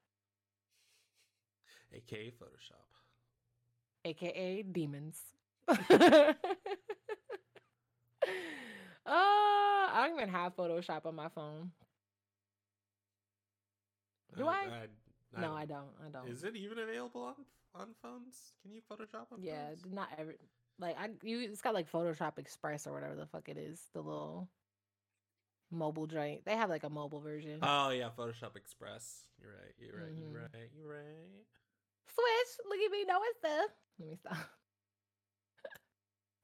[1.92, 2.87] aka Photoshop.
[4.05, 5.20] aka demons.
[5.68, 6.35] uh,
[9.07, 11.70] I don't even have Photoshop on my phone.
[14.37, 14.68] Do I?
[15.36, 15.90] No, I don't.
[16.04, 16.28] I don't.
[16.28, 17.34] Is it even available on
[17.74, 18.52] on phones?
[18.62, 19.84] Can you Photoshop on Yeah, phones?
[19.94, 20.36] not every
[20.78, 24.00] like I you it's got like Photoshop Express or whatever the fuck it is, the
[24.02, 24.48] little
[25.70, 26.44] mobile joint.
[26.44, 27.60] They have like a mobile version.
[27.62, 29.24] Oh yeah, Photoshop Express.
[29.40, 29.74] You're right.
[29.78, 30.12] You're right.
[30.12, 30.32] Mhm.
[30.32, 30.70] You're right.
[30.76, 31.46] You're right.
[32.12, 33.70] Switch, look at me knowing stuff.
[33.98, 34.50] Let me stop.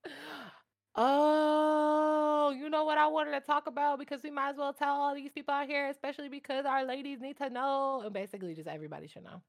[0.97, 4.95] oh, you know what I wanted to talk about because we might as well tell
[4.97, 8.69] all these people out here, especially because our ladies need to know, and basically just
[8.69, 9.43] everybody should know.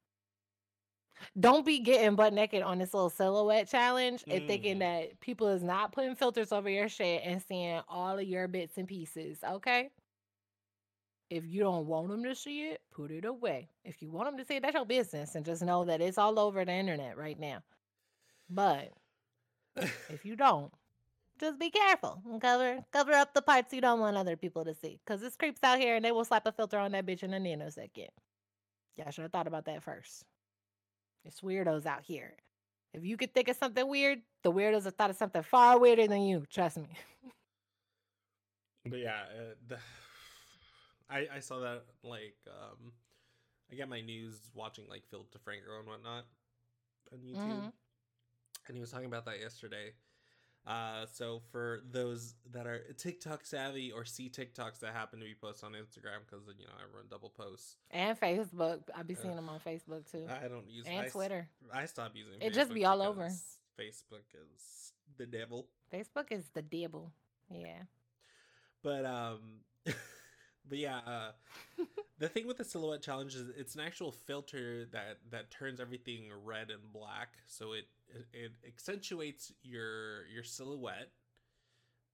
[1.40, 4.80] Don't be getting butt naked on this little silhouette challenge and thinking Mm.
[4.80, 8.78] that people is not putting filters over your shit and seeing all of your bits
[8.78, 9.40] and pieces.
[9.44, 9.90] Okay.
[11.30, 13.70] If you don't want them to see it, put it away.
[13.84, 16.18] If you want them to see it, that's your business, and just know that it's
[16.20, 17.64] all over the internet right now.
[18.50, 18.94] But
[20.10, 20.72] if you don't,
[21.40, 24.74] just be careful and cover cover up the parts you don't want other people to
[24.74, 27.24] see, because this creeps out here and they will slap a filter on that bitch
[27.24, 28.10] in a nanosecond.
[28.96, 30.24] Y'all should have thought about that first.
[31.26, 32.34] It's weirdos out here.
[32.94, 36.08] If you could think of something weird, the weirdos have thought of something far weirder
[36.08, 36.46] than you.
[36.50, 36.88] Trust me.
[38.86, 39.78] But yeah, uh, the,
[41.10, 42.94] I I saw that like um
[43.72, 46.26] I get my news watching like Philip DeFranco and whatnot
[47.12, 47.74] on YouTube, Mhm.
[48.68, 49.94] and he was talking about that yesterday.
[50.68, 55.34] Uh, so for those that are TikTok savvy or see TikToks that happen to be
[55.34, 57.78] posted on Instagram, because you know I run double posts.
[57.90, 58.82] And Facebook.
[58.94, 60.28] I be Uh, seeing them on Facebook too.
[60.30, 61.48] I don't use and s- Twitter.
[61.74, 62.42] I stopped using.
[62.42, 63.30] It just be all over.
[63.80, 65.68] Facebook is the devil.
[65.94, 67.14] Facebook is the devil.
[67.50, 67.84] Yeah.
[68.84, 69.62] But um
[70.70, 71.32] but yeah, uh
[72.20, 76.30] the thing with the silhouette challenge is it's an actual filter that that turns everything
[76.46, 81.10] red and black, so it it, it accentuates your your silhouette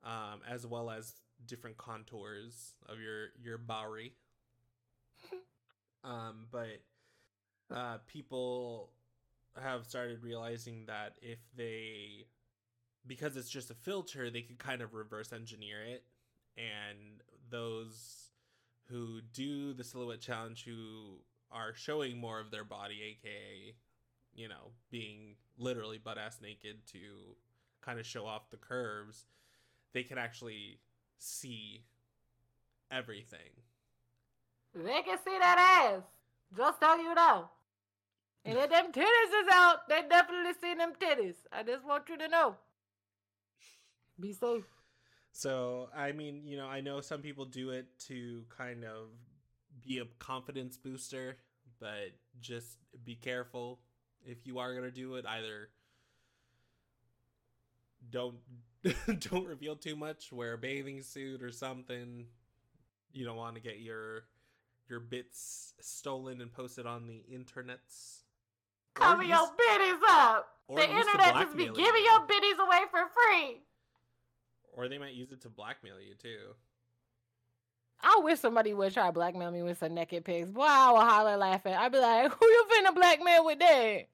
[0.03, 1.13] um as well as
[1.45, 4.13] different contours of your your body.
[6.03, 6.81] um but
[7.75, 8.89] uh people
[9.61, 12.25] have started realizing that if they
[13.07, 16.03] because it's just a filter, they could kind of reverse engineer it
[16.57, 18.29] and those
[18.89, 21.17] who do the silhouette challenge who
[21.52, 23.76] are showing more of their body aka
[24.36, 27.00] you know being literally butt ass naked to
[27.82, 29.26] kind of show off the curves
[29.93, 30.80] they can actually
[31.17, 31.84] see
[32.91, 33.52] everything
[34.76, 35.58] They can see that
[35.93, 36.04] ass.
[36.56, 37.50] Just so you know.
[38.46, 41.36] And if them titties is out, they definitely seen them titties.
[41.52, 42.58] I just want you to know.
[44.19, 44.83] Be safe.
[45.34, 49.08] So, I mean, you know, I know some people do it to kind of
[49.86, 51.38] be a confidence booster,
[51.80, 53.80] but just be careful
[54.24, 55.26] if you are going to do it.
[55.26, 55.69] Either
[58.12, 58.36] don't
[59.32, 62.28] don't reveal too much, wear a bathing suit or something.
[63.12, 64.26] You don't want to get your
[64.88, 68.19] your bits stolen and posted on the internets.
[68.93, 70.48] Cover your biddies up.
[70.69, 73.63] The internet just be giving your biddies away for free.
[74.75, 76.55] Or they might use it to blackmail you too.
[78.01, 80.49] I wish somebody would try to blackmail me with some naked pics.
[80.49, 81.73] Boy, I would holler laughing.
[81.73, 84.07] I'd be like, who you finna blackmail with that?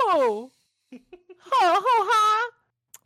[0.00, 0.50] Who?
[0.92, 1.00] ho,
[1.52, 2.50] ho, huh?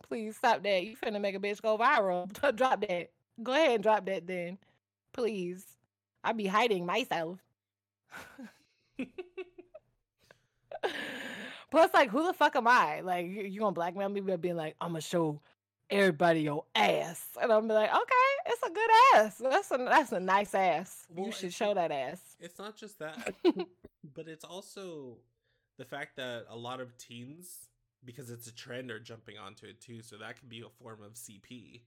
[0.09, 0.85] Please stop that.
[0.85, 2.33] You finna make a bitch go viral.
[2.57, 3.11] drop that.
[3.43, 4.57] Go ahead and drop that then.
[5.13, 5.67] Please.
[6.25, 7.39] I'd be hiding myself.
[11.71, 13.01] Plus, like, who the fuck am I?
[13.03, 15.41] Like, you, you gonna blackmail me by being like, I'm gonna show
[15.91, 19.37] everybody your ass, and I'm like, okay, it's a good ass.
[19.39, 21.07] That's a that's a nice ass.
[21.09, 22.21] Well, you should show that ass.
[22.41, 23.35] It's not just that,
[24.15, 25.19] but it's also
[25.79, 27.69] the fact that a lot of teens,
[28.05, 30.03] because it's a trend, are jumping onto it too.
[30.03, 31.81] So that could be a form of CP.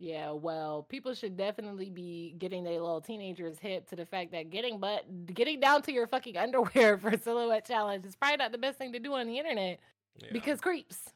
[0.00, 4.48] Yeah, well, people should definitely be getting their little teenagers hip to the fact that
[4.48, 8.58] getting butt, getting down to your fucking underwear for silhouette challenge is probably not the
[8.58, 9.78] best thing to do on the internet
[10.16, 10.28] yeah.
[10.32, 11.10] because creeps.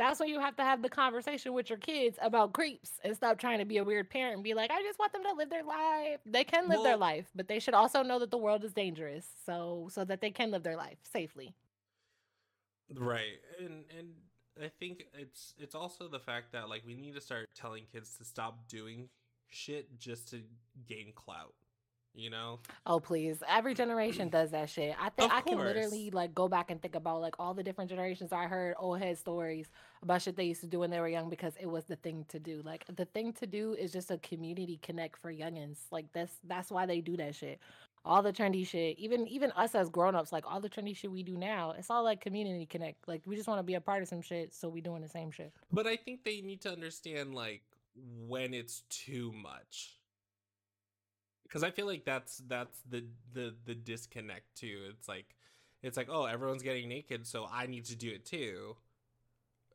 [0.00, 3.38] That's why you have to have the conversation with your kids about creeps and stop
[3.38, 5.50] trying to be a weird parent and be like, I just want them to live
[5.50, 6.20] their life.
[6.24, 8.72] They can live well, their life, but they should also know that the world is
[8.72, 11.54] dangerous, so so that they can live their life safely.
[12.96, 14.08] Right, and and
[14.58, 18.16] I think it's it's also the fact that like we need to start telling kids
[18.16, 19.10] to stop doing
[19.50, 20.40] shit just to
[20.86, 21.52] gain clout.
[22.14, 22.58] You know?
[22.86, 23.42] Oh please!
[23.48, 24.94] Every generation does that shit.
[25.00, 27.88] I think I can literally like go back and think about like all the different
[27.88, 29.68] generations I heard old head stories
[30.02, 32.24] about shit they used to do when they were young because it was the thing
[32.28, 32.62] to do.
[32.64, 35.78] Like the thing to do is just a community connect for youngins.
[35.90, 37.60] Like that's that's why they do that shit
[38.04, 41.22] all the trendy shit, even even us as grown-ups, like all the trendy shit we
[41.22, 43.06] do now, it's all like community connect.
[43.06, 45.08] Like we just want to be a part of some shit, so we doing the
[45.08, 45.52] same shit.
[45.72, 47.62] But I think they need to understand like
[47.94, 49.99] when it's too much.
[51.50, 54.88] Cuz I feel like that's that's the the the disconnect too.
[54.90, 55.36] It's like
[55.82, 58.76] it's like, "Oh, everyone's getting naked, so I need to do it too."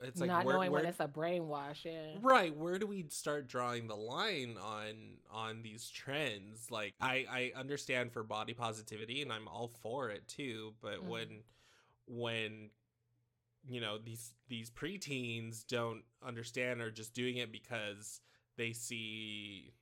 [0.01, 2.55] It's like not where, knowing where, when it's a brainwashing, Right.
[2.55, 6.69] Where do we start drawing the line on on these trends?
[6.69, 10.73] Like, I I understand for body positivity, and I'm all for it too.
[10.81, 11.07] But mm.
[11.07, 11.43] when
[12.07, 12.69] when
[13.67, 18.19] you know these these preteens don't understand or just doing it because
[18.57, 19.73] they see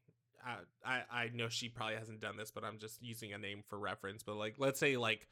[0.85, 3.77] I, I know she probably hasn't done this, but I'm just using a name for
[3.77, 4.23] reference.
[4.23, 5.27] But like, let's say like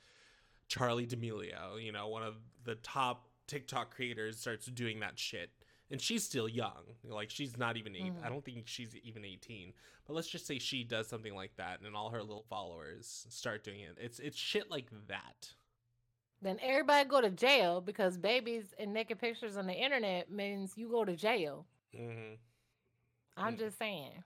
[0.70, 5.52] Charli D'Amelio, you know, one of the top TikTok creators starts doing that shit.
[5.90, 6.96] And she's still young.
[7.04, 8.14] Like she's not even eight.
[8.14, 8.26] Mm.
[8.26, 9.74] I don't think she's even 18.
[10.08, 13.66] But let's just say she does something like that and all her little followers start
[13.66, 13.98] doing it.
[14.00, 15.50] It's it's shit like that.
[16.42, 20.90] Then everybody go to jail because babies and naked pictures on the internet means you
[20.90, 21.66] go to jail.
[21.94, 22.36] Mm-hmm.
[23.38, 23.60] I'm mm.
[23.60, 24.24] just saying.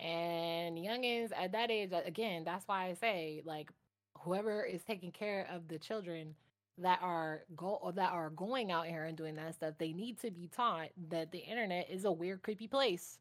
[0.00, 3.70] And youngins at that age, again, that's why I say like
[4.18, 6.34] whoever is taking care of the children
[6.78, 10.18] that are go or that are going out here and doing that stuff, they need
[10.20, 13.18] to be taught that the internet is a weird, creepy place.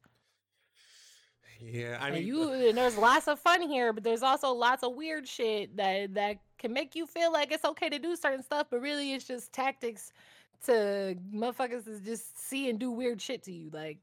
[1.60, 4.82] Yeah, I mean, you uh, and there's lots of fun here, but there's also lots
[4.82, 8.44] of weird shit that that can make you feel like it's okay to do certain
[8.44, 10.14] stuff, but really it's just tactics
[10.66, 13.70] to motherfuckers to just see and do weird shit to you.
[13.74, 13.98] Like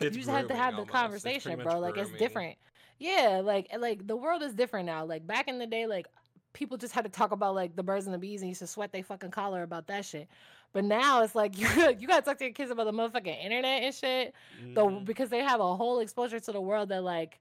[0.00, 1.78] it's you just have to have the conversation, bro.
[1.78, 2.56] Like it's different.
[2.98, 5.04] Yeah, like like the world is different now.
[5.04, 6.06] Like back in the day, like
[6.52, 8.66] people just had to talk about like the birds and the bees and used to
[8.66, 10.28] sweat their fucking collar about that shit.
[10.72, 13.82] But now it's like you you gotta talk to your kids about the motherfucking internet
[13.82, 14.34] and shit.
[14.62, 14.74] Mm.
[14.74, 17.40] Though because they have a whole exposure to the world that like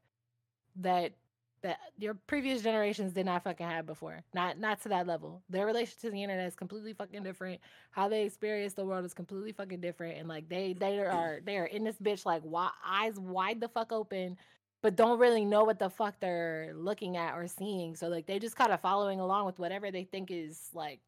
[0.78, 1.14] that
[1.64, 4.24] that your previous generations did not fucking have before.
[4.34, 5.42] Not not to that level.
[5.50, 7.60] Their relationship to the internet is completely fucking different.
[7.92, 10.20] How they experience the world is completely fucking different.
[10.20, 12.44] And like they they are they are in this bitch like
[12.86, 14.38] eyes wide the fuck open
[14.84, 17.96] but don't really know what the fuck they're looking at or seeing.
[17.96, 21.00] So like they just kind of following along with whatever they think is like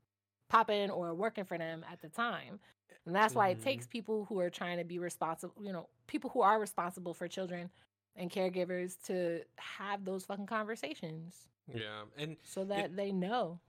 [0.50, 2.60] popping or working for them at the time.
[3.06, 3.60] And that's why mm-hmm.
[3.60, 3.92] it takes mm-hmm.
[3.92, 7.70] people who are trying to be responsible, you know, people who are responsible for children
[8.16, 11.48] and caregivers to have those fucking conversations.
[11.74, 12.04] Yeah.
[12.18, 13.60] And so that it, they know.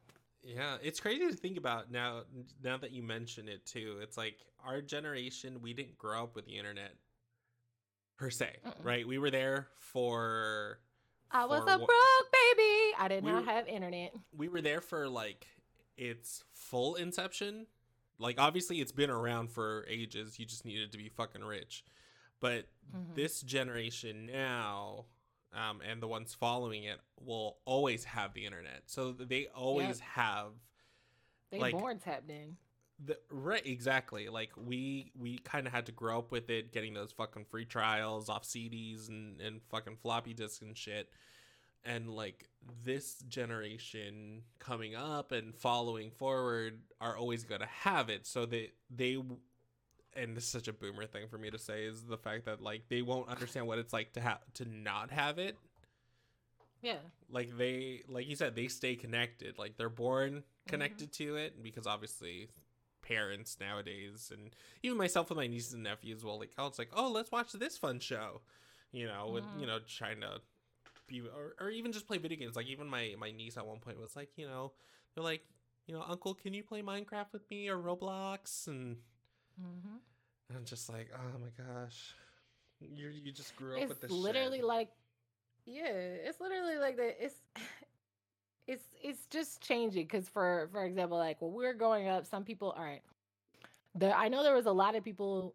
[0.42, 2.22] Yeah, it's crazy to think about now
[2.62, 3.98] now that you mention it too.
[4.00, 6.92] It's like our generation, we didn't grow up with the internet
[8.16, 8.72] per se, Mm-mm.
[8.84, 9.06] right?
[9.06, 10.78] We were there for.
[11.32, 12.94] I was a broke baby.
[12.98, 14.14] I did we not were, have internet.
[14.36, 15.46] We were there for like
[15.96, 17.66] it's full Inception.
[18.18, 20.38] Like obviously it's been around for ages.
[20.38, 21.84] You just needed to be fucking rich.
[22.40, 23.14] But Mhm.
[23.14, 25.06] this generation now
[25.52, 28.82] um, and the ones following it will always have the internet.
[28.86, 30.52] So they always have
[31.50, 32.58] they like- born tapped in.
[32.98, 36.94] the right exactly like we we kind of had to grow up with it getting
[36.94, 41.10] those fucking free trials off cds and and fucking floppy disks and shit
[41.84, 42.48] and like
[42.84, 48.72] this generation coming up and following forward are always going to have it so they
[48.88, 49.22] they
[50.16, 52.60] and this is such a boomer thing for me to say is the fact that
[52.62, 55.56] like they won't understand what it's like to have to not have it.
[56.82, 56.96] Yeah.
[57.30, 59.58] like they like you said they stay connected.
[59.58, 62.48] Like they're born connected to it because obviously
[63.02, 64.50] parents nowadays and
[64.82, 67.52] even myself with my nieces and nephews will like oh it's like oh let's watch
[67.52, 68.40] this fun show
[68.90, 69.60] you know with Mhm.
[69.60, 70.40] you know trying to
[71.06, 72.56] be or, or even just play video games.
[72.56, 74.72] Like even my my niece at one point was like you know
[75.14, 75.42] they're like
[75.86, 78.66] you know uncle can you play minecraft with me or roblox?
[78.66, 78.96] And
[79.58, 79.96] hmm
[80.54, 82.14] i'm just like oh my gosh
[82.80, 84.66] you you just grew up with It's this literally shit.
[84.66, 84.90] like,
[85.64, 87.36] yeah, it's literally like the it's.
[88.68, 92.42] It's it's just changing because for for example like when we were growing up some
[92.42, 93.02] people all right
[93.94, 95.54] there I know there was a lot of people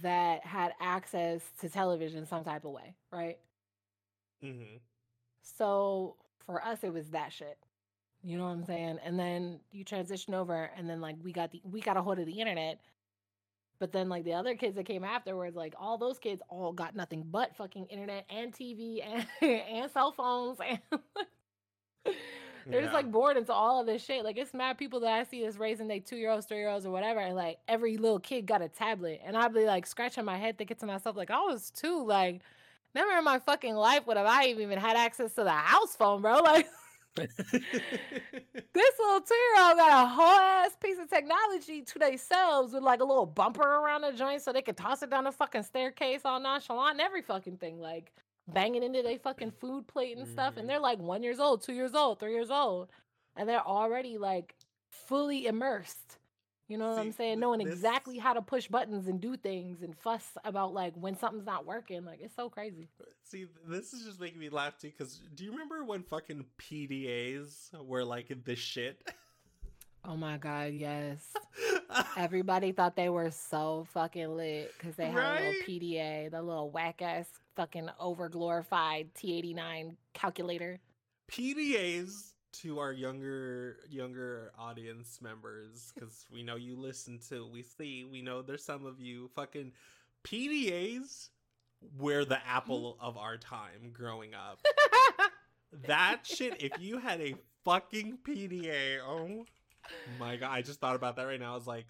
[0.00, 3.38] that had access to television some type of way right
[4.42, 4.80] Mhm.
[5.42, 7.58] So for us, it was that shit.
[8.22, 8.98] You know what I'm saying?
[9.04, 12.18] And then you transition over, and then like we got the we got a hold
[12.18, 12.80] of the internet.
[13.80, 16.96] But then like the other kids that came afterwards, like all those kids all got
[16.96, 20.80] nothing but fucking internet and TV and and cell phones and
[22.66, 24.24] they're just like bored into all of this shit.
[24.24, 26.68] Like it's mad people that I see that's raising their two year olds, three year
[26.68, 29.86] olds, or whatever, and like every little kid got a tablet, and I'd be like
[29.86, 32.42] scratching my head thinking to myself like I was too like
[32.94, 36.20] never in my fucking life would have I even had access to the house phone,
[36.20, 36.40] bro.
[36.42, 36.68] Like
[37.52, 42.82] this little two year old got a whole ass piece of technology to themselves with
[42.82, 45.62] like a little bumper around the joint so they could toss it down the fucking
[45.62, 48.12] staircase all nonchalant and every fucking thing, like
[48.48, 50.54] banging into their fucking food plate and stuff.
[50.54, 50.58] Mhm.
[50.58, 52.88] And they're like one years old, two years old, three years old,
[53.36, 54.54] and they're already like
[54.90, 56.18] fully immersed.
[56.68, 57.40] You know what I'm saying?
[57.40, 61.18] Knowing this- exactly how to push buttons and do things and fuss about like when
[61.18, 62.04] something's not working.
[62.04, 62.88] Like it's so crazy.
[63.00, 64.88] Uh, see, this is just making me laugh too.
[64.96, 69.10] Because do you remember when fucking PDAs were like the shit?
[70.04, 71.32] Oh my god, yes.
[72.16, 76.70] Everybody thought they were so fucking lit because they had a little PDA, the little
[76.70, 80.78] whack ass fucking over glorified T89 calculator.
[81.30, 88.04] PDAs to our younger younger audience members, because we know you listen to, we see,
[88.04, 89.72] we know there's some of you fucking
[90.24, 91.28] PDAs
[91.98, 93.06] were the apple mm-hmm.
[93.06, 94.60] of our time growing up.
[95.86, 97.34] that shit, if you had a
[97.64, 99.44] fucking PDA, oh
[100.18, 101.52] my god, I just thought about that right now.
[101.52, 101.86] I was like,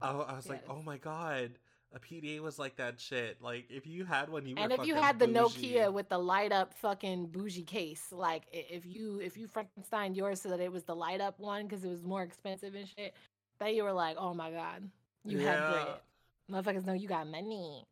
[0.00, 1.52] oh, I was like, oh my god,
[1.94, 3.40] a PDA was like that shit.
[3.40, 5.74] Like if you had one, you were and if you had the bougie.
[5.74, 10.40] Nokia with the light up fucking bougie case, like if you if you Frankenstein yours
[10.40, 13.14] so that it was the light up one because it was more expensive and shit,
[13.58, 14.88] then you were like, oh my god,
[15.24, 15.70] you have Yeah.
[15.70, 16.64] bread.
[16.64, 17.84] Motherfuckers know you got money.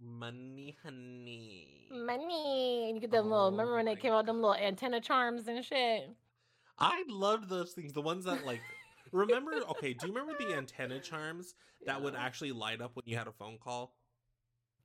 [0.00, 1.88] money, honey.
[1.90, 2.86] Money.
[2.88, 5.48] And you get them little, Oh remember when they came out them little antenna charms
[5.48, 6.10] and shit?
[6.78, 7.92] I loved those things.
[7.92, 8.60] The ones that like
[9.16, 9.52] remember.
[9.70, 11.54] Okay, do you remember the antenna charms
[11.86, 13.94] that would actually light up when you had a phone call?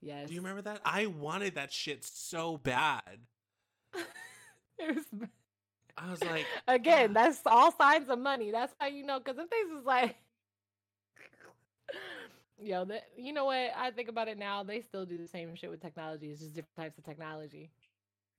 [0.02, 0.28] Yes.
[0.28, 0.82] Do you remember that?
[0.84, 3.02] I wanted that shit so bad.
[4.80, 5.30] It was-
[5.98, 7.14] I was like, Again, ah.
[7.14, 8.50] that's all signs of money.
[8.50, 9.20] That's how you know.
[9.20, 10.16] Because if things is like,
[12.60, 13.72] yo, that you know what?
[13.78, 14.64] I think about it now.
[14.64, 16.32] They still do the same shit with technology.
[16.32, 17.70] It's just different types of technology.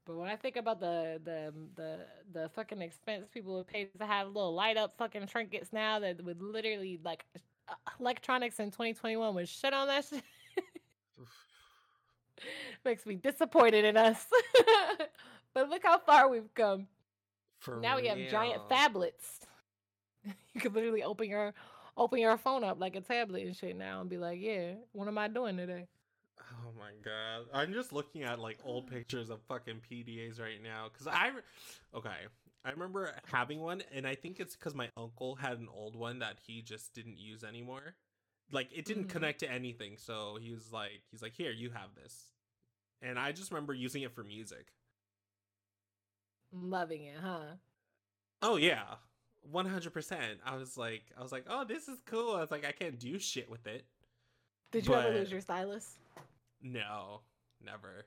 [0.05, 1.99] But when I think about the the the
[2.33, 6.25] the fucking expense people would pay to have little light up fucking trinkets now that
[6.25, 7.25] would literally like
[7.69, 10.23] uh, electronics in 2021 would shit on that shit.
[12.85, 14.27] Makes me disappointed in us.
[15.55, 16.89] but look how far we've come.
[17.61, 18.79] for now we have giant real.
[18.79, 19.47] phablets.
[20.53, 21.55] you can literally open your
[21.97, 25.07] open your phone up like a tablet and shit now and be like, yeah, what
[25.07, 25.87] am I doing today?
[26.53, 27.47] Oh my god!
[27.53, 31.43] I'm just looking at like old pictures of fucking PDAs right now because I, re-
[31.95, 32.11] okay,
[32.65, 36.19] I remember having one, and I think it's because my uncle had an old one
[36.21, 37.95] that he just didn't use anymore.
[38.51, 39.11] Like it didn't Mhm.
[39.11, 42.33] connect to anything, so he was like, he's like, here, you have this,
[43.01, 44.73] and I just remember using it for music.
[46.53, 47.57] Loving it, huh?
[48.43, 48.97] Oh yeah,
[49.41, 50.41] one hundred percent.
[50.45, 52.35] I was like, I was like, oh, this is cool.
[52.37, 53.87] I was like, I can't do shit with it.
[54.71, 55.97] Did you ever lose your stylus?
[56.63, 57.21] No,
[57.65, 58.07] never.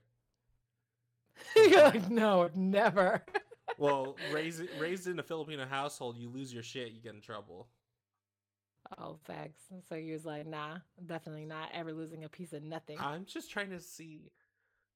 [1.56, 3.24] You're like, no, never.
[3.78, 7.68] well, raised raised in a Filipino household, you lose your shit, you get in trouble.
[8.99, 9.64] Oh, facts.
[9.89, 12.97] So you was like, nah, definitely not ever losing a piece of nothing.
[12.99, 14.32] I'm just trying to see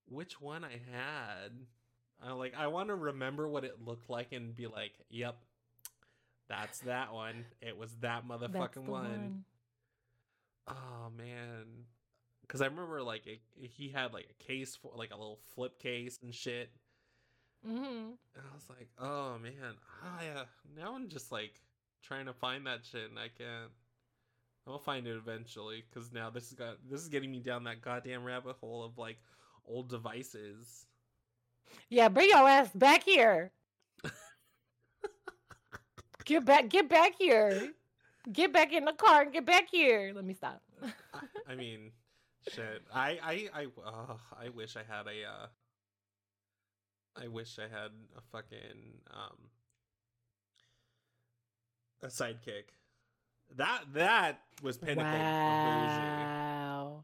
[0.07, 1.51] which one I had.
[2.21, 5.37] I like I want to remember what it looked like and be like, "Yep,
[6.49, 7.45] that's that one.
[7.61, 9.45] It was that motherfucking the one."
[10.67, 11.85] Oh man,
[12.49, 15.77] because I remember like it, he had like a case for like a little flip
[15.77, 16.71] case and shit.
[17.63, 20.43] hmm And I was like, "Oh man, oh yeah."
[20.75, 21.61] Now I'm just like
[22.01, 23.71] trying to find that shit and I can't.
[24.67, 27.81] I'll find it eventually because now this is got this is getting me down that
[27.81, 29.17] goddamn rabbit hole of like
[29.65, 30.87] old devices.
[31.89, 33.51] Yeah, bring your ass back here.
[36.25, 37.69] get back, get back here.
[38.31, 40.11] Get back in the car and get back here.
[40.15, 40.61] Let me stop.
[41.13, 41.91] I, I mean,
[42.47, 42.81] shit.
[42.93, 45.25] I I I uh, I wish I had a.
[45.25, 45.47] Uh,
[47.23, 49.37] I wish I had a fucking um.
[52.01, 52.71] A sidekick.
[53.57, 57.03] That that was pinnacle wow.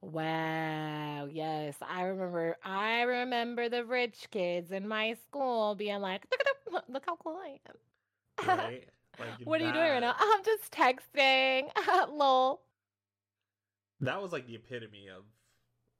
[0.00, 1.28] Wow.
[1.30, 1.76] Yes.
[1.80, 7.04] I remember I remember the rich kids in my school being like, look at look
[7.06, 8.46] how cool I am.
[8.46, 8.88] Right?
[9.18, 10.14] Like what are you doing right now?
[10.18, 11.68] I'm just texting.
[12.10, 12.60] Lol.
[14.04, 15.24] That was like the epitome of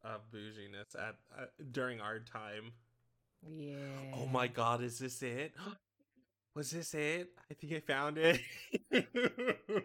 [0.05, 2.73] of bouginess at uh, during our time.
[3.49, 3.75] Yeah.
[4.15, 5.55] Oh my god, is this it?
[6.55, 7.31] Was this it?
[7.51, 8.41] I think I found it.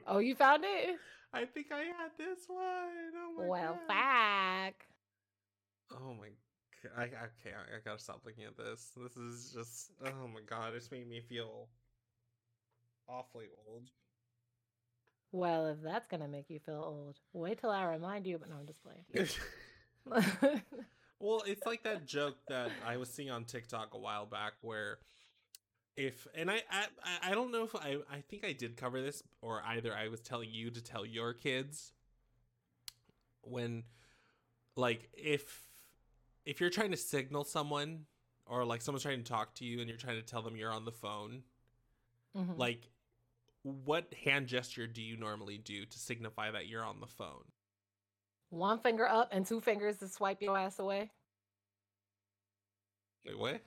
[0.05, 0.97] Oh, you found it?
[1.33, 2.59] I think I had this one.
[3.15, 3.87] Oh my well, god.
[3.87, 4.85] back.
[5.91, 6.27] Oh my
[6.83, 6.91] god.
[6.95, 8.91] I okay, I, I gotta stop looking at this.
[8.95, 11.69] This is just oh my god, it's made me feel
[13.07, 13.89] awfully old.
[15.31, 18.37] Well, if that's gonna make you feel old, wait till I remind you.
[18.39, 20.61] But no, I'm just playing.
[21.21, 24.99] Well, it's like that joke that I was seeing on TikTok a while back where
[25.97, 29.21] if and I I, I don't know if I I think I did cover this
[29.41, 31.91] or either I was telling you to tell your kids
[33.41, 33.83] when
[34.77, 35.67] like if
[36.45, 38.05] if you're trying to signal someone
[38.45, 40.71] or like someone's trying to talk to you and you're trying to tell them you're
[40.71, 41.43] on the phone
[42.33, 42.57] Mhm.
[42.57, 42.87] like
[43.63, 47.43] what hand gesture do you normally do to signify that you're on the phone
[48.49, 51.11] One finger up and two fingers to swipe your ass away.
[53.25, 53.61] Wait, what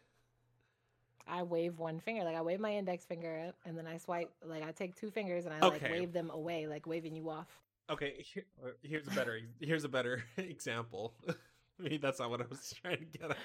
[1.29, 4.31] I wave one finger, like I wave my index finger up, and then I swipe,
[4.45, 7.47] like I take two fingers and I like wave them away, like waving you off.
[7.91, 8.25] Okay,
[8.65, 11.15] uh, here's a better here's a better example.
[11.79, 13.37] Maybe that's not what I was trying to get at.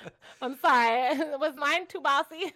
[0.41, 2.54] I'm sorry, was mine too bossy?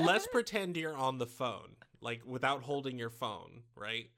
[0.00, 4.10] Let's pretend you're on the phone, like without holding your phone, right?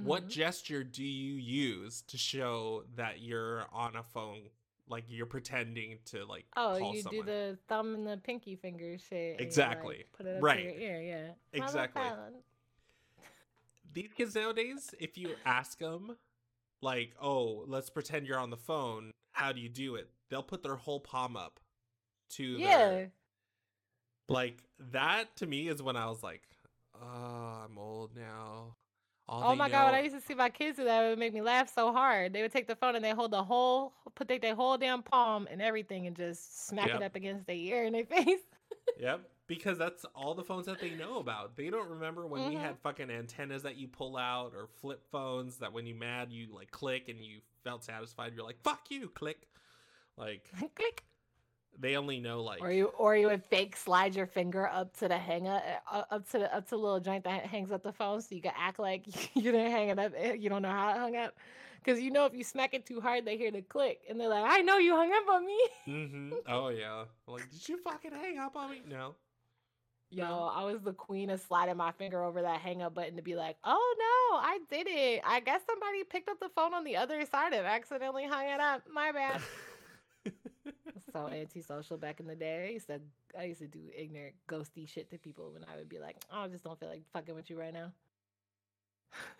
[0.00, 0.30] What Mhm.
[0.30, 4.50] gesture do you use to show that you're on a phone?
[4.88, 7.24] Like you're pretending to like Oh, you someone.
[7.26, 9.34] do the thumb and the pinky finger shit.
[9.34, 10.04] you, like, Exactly.
[10.12, 10.58] put it up Right.
[10.58, 11.34] To your ear, yeah.
[11.52, 12.02] Exactly.
[13.92, 16.16] These kids nowadays, if you ask them,
[16.80, 20.10] like, "Oh, let's pretend you're on the phone," how do you do it?
[20.30, 21.60] They'll put their whole palm up
[22.30, 22.88] to Yeah.
[22.88, 23.12] their
[24.28, 26.48] Like that to me is when I was like,
[27.02, 28.76] "Oh, I'm old now."
[29.28, 31.18] All Oh my god, when I used to see my kids do that, it would
[31.18, 32.32] make me laugh so hard.
[32.32, 35.02] They would take the phone and they hold the whole, put their, their whole damn
[35.02, 36.96] palm and everything and just smack Yep.
[36.96, 38.40] it up against their ear and their face.
[38.98, 41.56] Yep, because that's all the phones that they know about.
[41.56, 42.60] They don't remember when we Mhm.
[42.62, 46.48] had fucking antennas that you pull out or flip phones that when you mad you
[46.54, 48.34] like click and you felt satisfied.
[48.34, 49.48] You're like, "Fuck you," click.
[50.16, 51.04] Like Click.
[51.78, 55.08] They only know like Or you, or you would fake slide your finger up to
[55.08, 55.60] the hanger,
[55.90, 58.34] uh, up to the up to the little joint that hangs up the phone, so
[58.34, 60.12] you can act like you didn't hang it up.
[60.16, 61.34] eh, You don't know how it hung up,
[61.82, 64.28] because you know if you smack it too hard, they hear the click, and they're
[64.28, 67.04] like, "I know you hung up on me." hmm Oh yeah.
[67.26, 68.82] Like, did you fucking hang up on me?
[68.88, 69.16] No.
[70.10, 73.22] Yo, I was the queen of sliding my finger over that hang up button to
[73.22, 75.22] be like, "Oh no, I did it.
[75.26, 78.60] I guess somebody picked up the phone on the other side and accidentally hung it
[78.60, 78.82] up.
[78.92, 79.40] My bad."
[81.12, 82.66] so antisocial back in the day.
[82.68, 83.00] I used to
[83.38, 86.42] I used to do ignorant ghosty shit to people when I would be like, oh,
[86.42, 87.92] I just don't feel like fucking with you right now.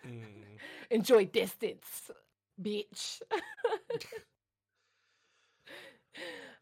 [0.07, 0.43] Mm.
[0.91, 2.11] Enjoy distance,
[2.61, 3.21] bitch.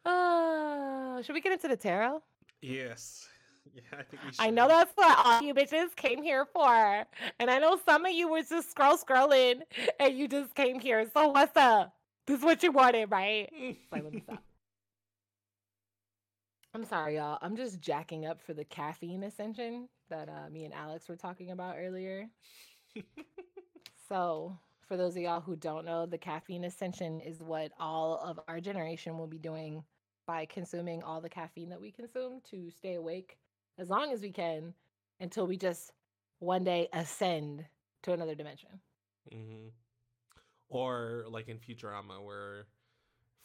[0.05, 2.21] uh, should we get into the tarot?
[2.61, 3.27] Yes.
[3.73, 4.41] Yeah, I think we should.
[4.41, 7.05] I know that's what all you bitches came here for.
[7.39, 9.61] And I know some of you were just scroll scrolling
[9.99, 11.09] and you just came here.
[11.13, 11.93] So what's up?
[12.27, 13.49] This is what you wanted, right?
[13.91, 14.43] Like, let me stop.
[16.73, 17.37] I'm sorry, y'all.
[17.41, 21.51] I'm just jacking up for the caffeine ascension that uh, me and Alex were talking
[21.51, 22.27] about earlier.
[24.07, 24.57] so,
[24.87, 28.61] for those of y'all who don't know, the caffeine ascension is what all of our
[28.61, 29.83] generation will be doing
[30.25, 33.37] by consuming all the caffeine that we consume to stay awake
[33.77, 34.73] as long as we can
[35.19, 35.91] until we just
[36.39, 37.65] one day ascend
[38.03, 38.69] to another dimension.
[39.33, 39.67] Mm-hmm.
[40.69, 42.67] Or like in Futurama, where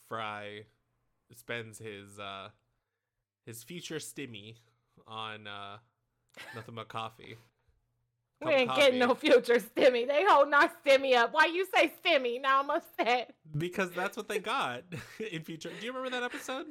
[0.09, 0.63] Fry
[1.35, 2.51] spends his uh
[3.47, 4.57] his future stimmy
[5.07, 5.79] on uh
[6.55, 7.37] nothing but coffee.
[8.45, 10.07] We Cup of ain't getting no future stimmy.
[10.07, 11.33] They holding our stimmy up.
[11.33, 12.39] Why you say stimmy?
[12.39, 13.35] Now I'm upset.
[13.57, 14.83] because that's what they got
[15.33, 15.71] in future.
[15.81, 16.67] Do you remember that episode,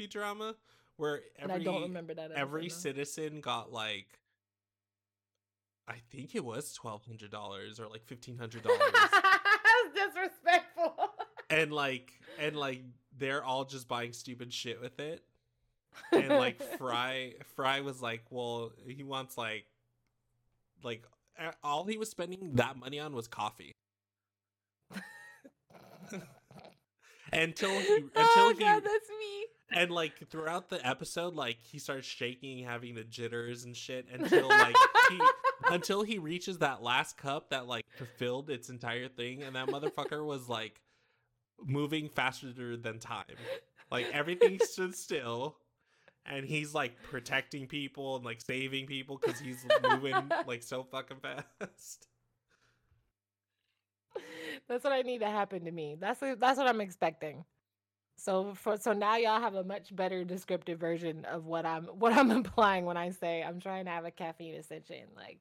[0.00, 0.54] Futurama,
[0.96, 2.30] where every I don't remember that.
[2.32, 4.06] every episode, citizen got like,
[5.86, 8.70] I think it was twelve hundred dollars or like fifteen hundred no.
[8.74, 10.94] dollars, That's disrespectful.
[11.50, 12.84] and like and like
[13.18, 15.22] they're all just buying stupid shit with it.
[16.12, 19.66] And like Fry, Fry was like, well, he wants like,
[20.82, 21.04] like
[21.62, 23.72] all he was spending that money on was coffee.
[27.32, 29.46] until he oh until oh he god, that's me.
[29.72, 34.48] and like throughout the episode like he starts shaking having the jitters and shit until
[34.48, 34.74] like
[35.08, 35.20] he
[35.70, 40.24] until he reaches that last cup that like fulfilled its entire thing and that motherfucker
[40.24, 40.80] was like
[41.64, 43.24] moving faster than time
[43.90, 45.56] like everything stood still
[46.26, 50.14] and he's like protecting people and like saving people because he's moving
[50.46, 52.06] like so fucking fast
[54.68, 55.96] That's what I need to happen to me.
[55.98, 57.44] That's what- that's what I'm expecting.
[58.16, 62.12] So for so now y'all have a much better descriptive version of what I'm what
[62.12, 65.04] I'm implying when I say I'm trying to have a caffeine ascension.
[65.16, 65.38] Like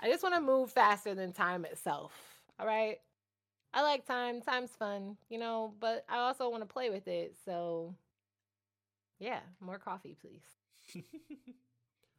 [0.00, 2.12] I just want to move faster than time itself.
[2.60, 2.98] All right.
[3.74, 4.40] I like time.
[4.40, 7.34] Time's fun, you know, but I also want to play with it.
[7.44, 7.94] So
[9.18, 11.04] yeah, more coffee, please.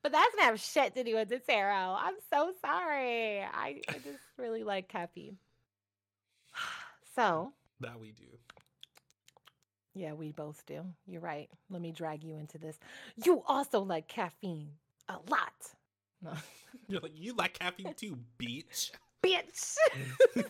[0.03, 1.97] But that's have shit to do with the tarot.
[1.99, 3.41] I'm so sorry.
[3.41, 5.37] I, I just really like caffeine.
[7.15, 8.37] So that we do
[9.97, 10.85] yeah, we both do.
[11.07, 11.49] You're right.
[11.69, 12.77] Let me drag you into this.
[13.25, 14.69] You also like caffeine
[15.09, 15.73] a lot.
[16.21, 16.33] No.
[16.87, 18.91] you're like you like caffeine too bitch
[19.23, 19.75] Bitch.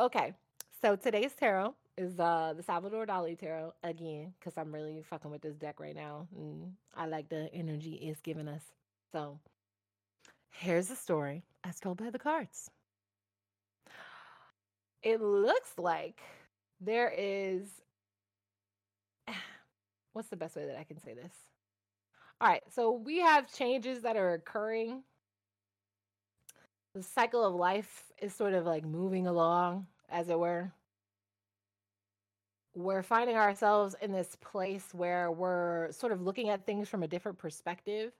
[0.00, 0.34] Okay.
[0.80, 5.42] So today's tarot is uh the Salvador Dali tarot again because I'm really fucking with
[5.42, 6.28] this deck right now.
[6.36, 8.62] And I like the energy it's giving us.
[9.12, 9.38] So
[10.50, 12.70] here's the story as told by the cards.
[15.02, 16.20] It looks like
[16.80, 17.68] there is
[20.12, 21.32] what's the best way that I can say this?
[22.40, 25.02] All right, so we have changes that are occurring
[26.94, 30.72] the cycle of life is sort of like moving along, as it were.
[32.78, 37.08] We're finding ourselves in this place where we're sort of looking at things from a
[37.08, 38.12] different perspective.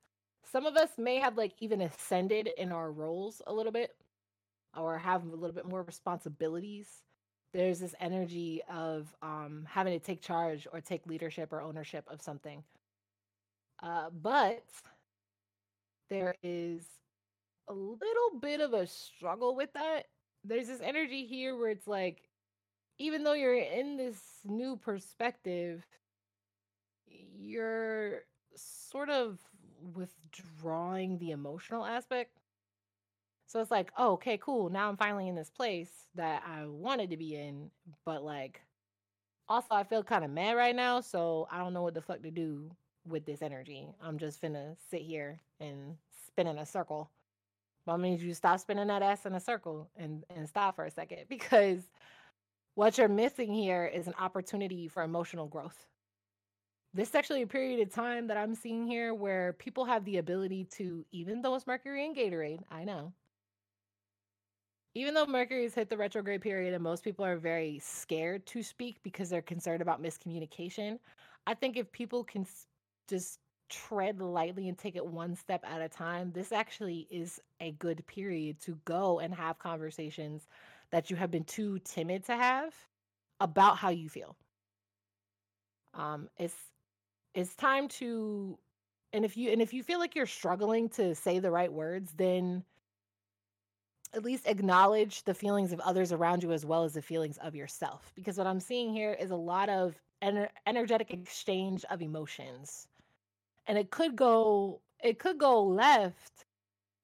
[0.50, 3.94] Some of us may have like even ascended in our roles a little bit
[4.76, 6.88] or have a little bit more responsibilities.
[7.52, 12.20] There's this energy of um, having to take charge or take leadership or ownership of
[12.20, 12.64] something.
[13.80, 14.64] Uh, but
[16.11, 16.82] there is
[17.68, 20.06] a little bit of a struggle with that.
[20.42, 22.28] There's this energy here where it's like,
[22.99, 25.84] even though you're in this new perspective,
[27.07, 28.22] you're
[28.55, 29.38] sort of
[29.94, 32.38] withdrawing the emotional aspect.
[33.46, 34.68] So it's like, oh, okay, cool.
[34.68, 37.70] Now I'm finally in this place that I wanted to be in,
[38.05, 38.61] but like,
[39.49, 42.22] also I feel kind of mad right now, so I don't know what the fuck
[42.22, 42.70] to do
[43.07, 43.88] with this energy.
[44.03, 45.96] I'm just finna sit here and
[46.26, 47.11] spin in a circle.
[47.86, 50.84] But I need you stop spinning that ass in a circle and, and stop for
[50.84, 51.80] a second because
[52.79, 55.89] what you're missing here is an opportunity for emotional growth.
[56.95, 60.18] This is actually a period of time that I'm seeing here where people have the
[60.18, 63.12] ability to, even though it's Mercury and Gatorade, I know.
[64.95, 68.99] Even though Mercury's hit the retrograde period and most people are very scared to speak
[69.03, 71.01] because they're concerned about miscommunication,
[71.49, 72.47] I think if people can
[73.09, 77.72] just tread lightly and take it one step at a time, this actually is a
[77.72, 80.47] good period to go and have conversations
[80.91, 82.74] that you have been too timid to have
[83.41, 84.36] about how you feel.
[85.95, 86.57] Um, it's
[87.34, 88.59] it's time to
[89.12, 92.12] and if you and if you feel like you're struggling to say the right words,
[92.16, 92.64] then
[94.14, 97.55] at least acknowledge the feelings of others around you as well as the feelings of
[97.55, 98.11] yourself.
[98.14, 102.89] Because what I'm seeing here is a lot of ener- energetic exchange of emotions
[103.68, 106.47] and it could go it could go left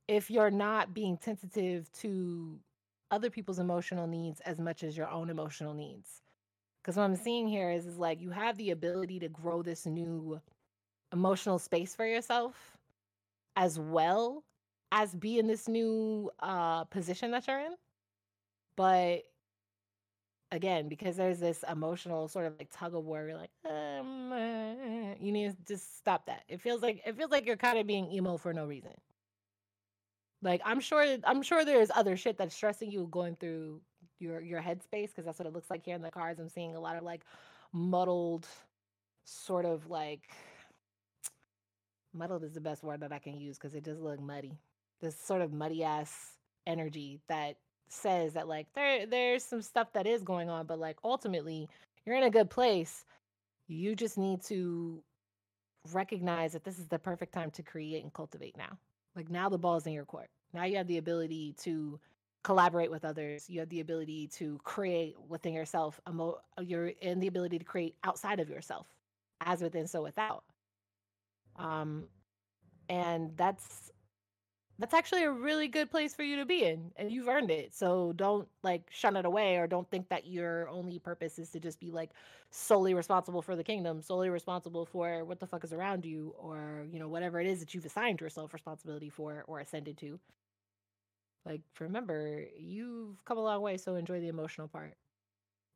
[0.08, 2.58] if you're not being tentative to
[3.10, 6.22] other people's emotional needs as much as your own emotional needs
[6.82, 9.86] because what i'm seeing here is, is like you have the ability to grow this
[9.86, 10.40] new
[11.12, 12.76] emotional space for yourself
[13.56, 14.44] as well
[14.92, 17.74] as be in this new uh position that you're in
[18.76, 19.22] but
[20.52, 25.14] again because there's this emotional sort of like tug of war you're like um, uh,
[25.20, 26.44] You need to just stop that.
[26.48, 28.92] It feels like it feels like you're kind of being emo for no reason.
[30.44, 33.80] Like I'm sure I'm sure there's other shit that's stressing you going through
[34.20, 36.38] your your headspace because that's what it looks like here in the cards.
[36.38, 37.22] I'm seeing a lot of like
[37.72, 38.46] muddled
[39.24, 40.28] sort of like
[42.12, 44.52] muddled is the best word that I can use because it does look muddy.
[45.00, 46.32] This sort of muddy ass
[46.66, 47.56] energy that
[47.88, 51.68] says that like there there's some stuff that is going on, but like ultimately
[52.04, 53.06] you're in a good place.
[53.66, 55.02] You just need to
[55.92, 58.78] recognize that this is the perfect time to create and cultivate now.
[59.16, 60.28] Like now the ball's in your court.
[60.52, 62.00] Now you have the ability to
[62.42, 63.48] collaborate with others.
[63.48, 66.00] You have the ability to create within yourself.
[66.08, 68.86] Emo- you're in the ability to create outside of yourself,
[69.40, 70.44] as within, so without.
[71.56, 72.08] Um,
[72.88, 73.90] and that's
[74.78, 77.74] that's actually a really good place for you to be in and you've earned it.
[77.74, 81.60] So don't like shun it away or don't think that your only purpose is to
[81.60, 82.10] just be like
[82.50, 86.86] solely responsible for the kingdom solely responsible for what the fuck is around you or
[86.92, 90.18] you know whatever it is that you've assigned yourself responsibility for or ascended to.
[91.44, 94.94] Like remember you've come a long way so enjoy the emotional part.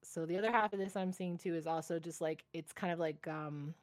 [0.03, 2.93] So the other half of this i'm seeing too is also just like it's kind
[2.93, 3.75] of like um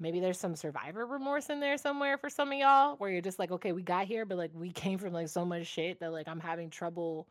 [0.00, 3.38] maybe there's some survivor remorse in there somewhere for some of y'all where you're just
[3.38, 6.12] like okay we got here but like we came from like so much shit that
[6.12, 7.26] like i'm having trouble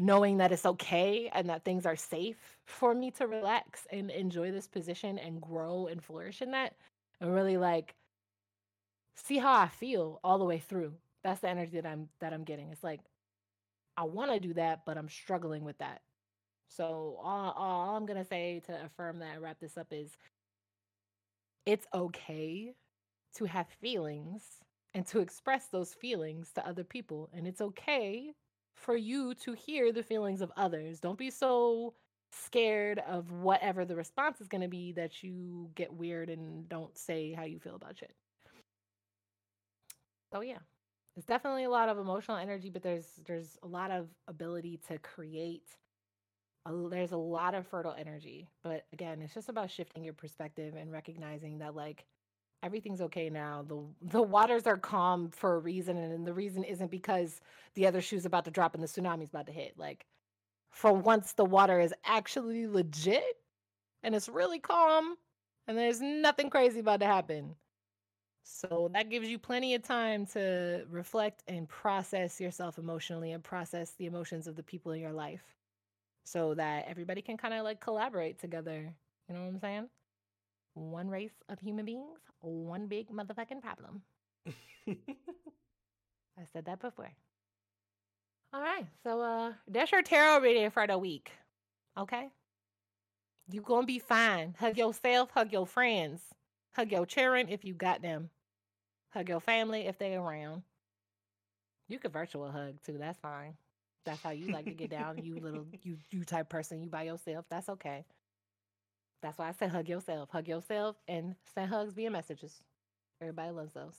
[0.00, 4.50] knowing that it's okay and that things are safe for me to relax and enjoy
[4.50, 6.74] this position and grow and flourish in that.
[7.20, 7.94] And really like
[9.14, 10.94] see how i feel all the way through.
[11.22, 12.70] That's the energy that i'm that i'm getting.
[12.70, 13.00] It's like
[13.98, 16.00] i want to do that but i'm struggling with that.
[16.68, 20.16] So all, all i'm gonna say to affirm that and wrap this up is
[21.66, 22.74] it's okay
[23.36, 24.42] to have feelings
[24.94, 27.28] and to express those feelings to other people.
[27.32, 28.34] And it's okay
[28.74, 31.00] for you to hear the feelings of others.
[31.00, 31.94] Don't be so
[32.32, 36.96] scared of whatever the response is going to be that you get weird and don't
[36.96, 38.14] say how you feel about shit.
[40.32, 40.58] So yeah.
[41.16, 44.98] It's definitely a lot of emotional energy, but there's there's a lot of ability to
[44.98, 45.76] create
[46.66, 50.92] there's a lot of fertile energy but again it's just about shifting your perspective and
[50.92, 52.04] recognizing that like
[52.62, 53.64] everything's okay now.
[53.66, 57.40] The the waters are calm for a reason and the reason isn't because
[57.74, 59.78] the other shoe's about to drop and the tsunami's about to hit.
[59.78, 60.06] Like
[60.70, 63.38] for once the water is actually legit
[64.02, 65.16] and it's really calm
[65.66, 67.56] and there's nothing crazy about to happen.
[68.42, 73.92] So that gives you plenty of time to reflect and process yourself emotionally and process
[73.92, 75.44] the emotions of the people in your life
[76.24, 78.92] so that everybody can kind of like collaborate together.
[79.28, 79.88] You know what I'm saying?
[80.74, 84.02] One race of human beings, one big motherfucking problem.
[84.88, 87.10] I said that before.
[88.52, 91.30] All right, so uh, that's your tarot reading for the week.
[91.96, 92.28] Okay,
[93.50, 94.54] you gonna be fine.
[94.58, 96.20] Hug yourself, hug your friends,
[96.72, 98.30] hug your children if you got them,
[99.10, 100.62] hug your family if they around.
[101.88, 102.96] You could virtual hug too.
[102.98, 103.54] That's fine
[104.04, 105.22] that's how you like to get down.
[105.22, 107.44] You little you you type person, you by yourself.
[107.50, 108.04] That's okay.
[109.22, 110.30] That's why I said hug yourself.
[110.30, 112.62] Hug yourself and send hugs via messages.
[113.20, 113.94] Everybody loves those.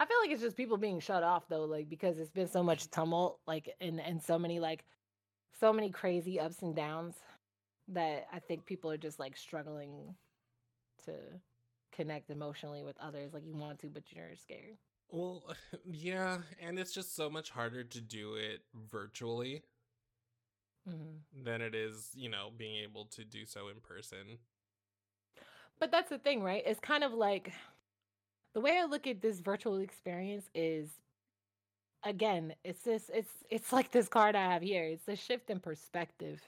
[0.00, 2.62] I feel like it's just people being shut off though, like because it's been so
[2.62, 4.84] much tumult, like and and so many like
[5.60, 7.14] so many crazy ups and downs
[7.88, 10.16] that I think people are just like struggling
[11.04, 11.12] to
[11.92, 14.76] connect emotionally with others like you want to, but you're scared.
[15.12, 15.44] Well,
[15.84, 19.62] yeah, and it's just so much harder to do it virtually
[20.88, 21.44] mm-hmm.
[21.44, 24.38] than it is, you know, being able to do so in person.
[25.78, 26.62] But that's the thing, right?
[26.64, 27.52] It's kind of like
[28.54, 30.88] the way I look at this virtual experience is
[32.04, 34.84] again, it's this it's it's like this card I have here.
[34.84, 36.40] It's a shift in perspective.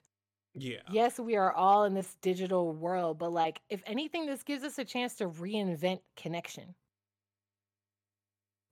[0.54, 0.82] Yeah.
[0.90, 4.78] Yes, we are all in this digital world, but like if anything this gives us
[4.78, 6.74] a chance to reinvent connection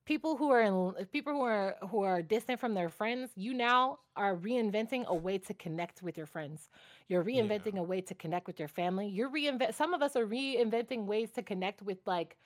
[0.05, 3.99] people who are in people who are who are distant from their friends you now
[4.15, 6.69] are reinventing a way to connect with your friends
[7.07, 7.79] you're reinventing yeah.
[7.79, 11.31] a way to connect with your family you're reinvent some of us are reinventing ways
[11.31, 12.37] to connect with like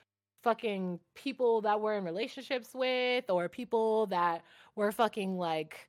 [0.42, 4.42] fucking people that we're in relationships with or people that
[4.76, 5.88] we're fucking like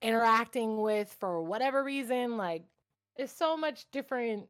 [0.00, 2.64] interacting with for whatever reason like
[3.16, 4.46] it's so much different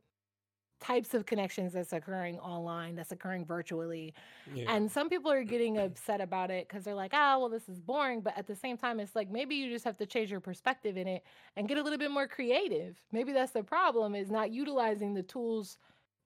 [0.81, 4.15] types of connections that's occurring online, that's occurring virtually.
[4.53, 4.73] Yeah.
[4.73, 7.81] And some people are getting upset about it because they're like, ah, well, this is
[7.81, 8.21] boring.
[8.21, 10.97] But at the same time, it's like maybe you just have to change your perspective
[10.97, 11.25] in it
[11.57, 13.01] and get a little bit more creative.
[13.13, 15.79] Maybe that's the problem is not utilizing the tools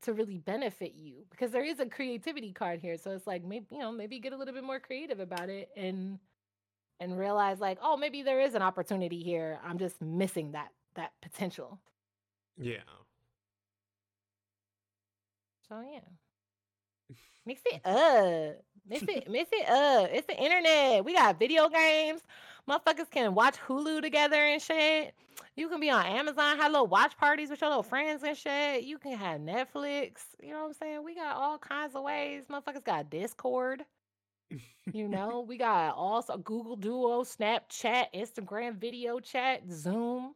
[0.03, 2.97] to really benefit you because there is a creativity card here.
[2.97, 5.71] So it's like maybe, you know, maybe get a little bit more creative about it
[5.77, 6.19] and
[6.99, 9.59] and realize like, oh, maybe there is an opportunity here.
[9.65, 11.81] I'm just missing that that potential.
[12.57, 13.00] Yeah.
[15.71, 17.15] So yeah.
[17.47, 18.57] Mix it up.
[18.89, 20.11] Mix it, mix it up.
[20.13, 21.05] It's the internet.
[21.05, 22.23] We got video games.
[22.69, 25.15] Motherfuckers can watch Hulu together and shit.
[25.57, 28.83] You can be on Amazon, have little watch parties with your little friends and shit.
[28.83, 30.23] You can have Netflix.
[30.43, 31.05] You know what I'm saying?
[31.05, 32.45] We got all kinds of ways.
[32.51, 33.85] Motherfuckers got Discord.
[34.93, 40.35] You know, we got also Google Duo, Snapchat, Instagram video chat, Zoom.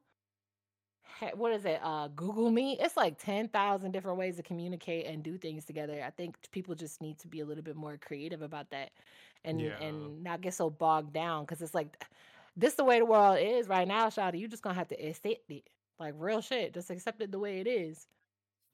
[1.32, 1.80] What is it?
[1.82, 2.80] Uh, Google Meet.
[2.80, 6.02] It's like 10,000 different ways to communicate and do things together.
[6.04, 8.90] I think people just need to be a little bit more creative about that
[9.44, 9.76] and Yeah.
[9.80, 12.04] and not get so bogged down because it's like
[12.56, 14.38] this the way the world is right now, Shawty.
[14.38, 15.68] You just gonna have to accept it.
[15.98, 16.74] Like real shit.
[16.74, 18.06] Just accept it the way it is.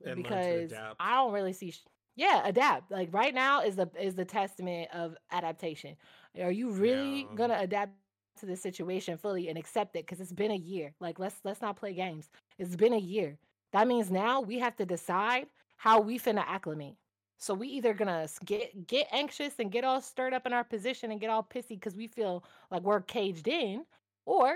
[0.05, 1.01] And learn to because adapt.
[1.01, 1.85] I don't really see sh-
[2.17, 2.91] yeah, adapt.
[2.91, 5.97] Like right now is the is the testament of adaptation.
[6.41, 7.35] Are you really Yeah.
[7.35, 7.93] gonna adapt
[8.39, 10.07] to the situation fully and accept it?
[10.07, 10.95] Because it's been a year.
[11.01, 12.29] Like let's let's not play games.
[12.59, 13.39] It's been a year.
[13.73, 16.97] That means now we have to decide how we finna acclimate.
[17.39, 21.11] So we either gonna get get anxious and get all stirred up in our position
[21.11, 23.85] and get all pissy because we feel like we're caged in,
[24.27, 24.55] or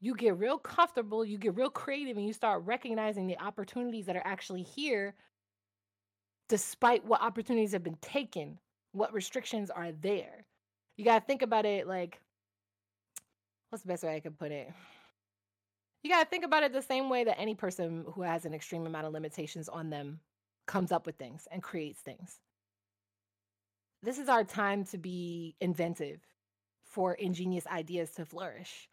[0.00, 4.16] you get real comfortable, you get real creative, and you start recognizing the opportunities that
[4.16, 5.14] are actually here,
[6.48, 8.58] despite what opportunities have been taken,
[8.92, 10.44] what restrictions are there.
[10.96, 12.20] You gotta think about it like,
[13.70, 14.70] what's the best way I could put it?
[16.02, 18.86] You gotta think about it the same way that any person who has an extreme
[18.86, 20.20] amount of limitations on them
[20.66, 22.38] comes up with things and creates things.
[24.02, 26.20] This is our time to be inventive
[26.84, 28.88] for ingenious ideas to flourish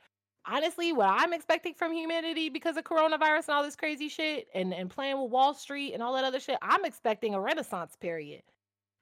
[0.47, 4.73] honestly, what I'm expecting from humanity because of coronavirus and all this crazy shit and,
[4.73, 8.41] and playing with Wall Street and all that other shit, I'm expecting a renaissance period.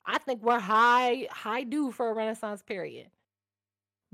[0.05, 3.07] I think we're high, high due for a renaissance period.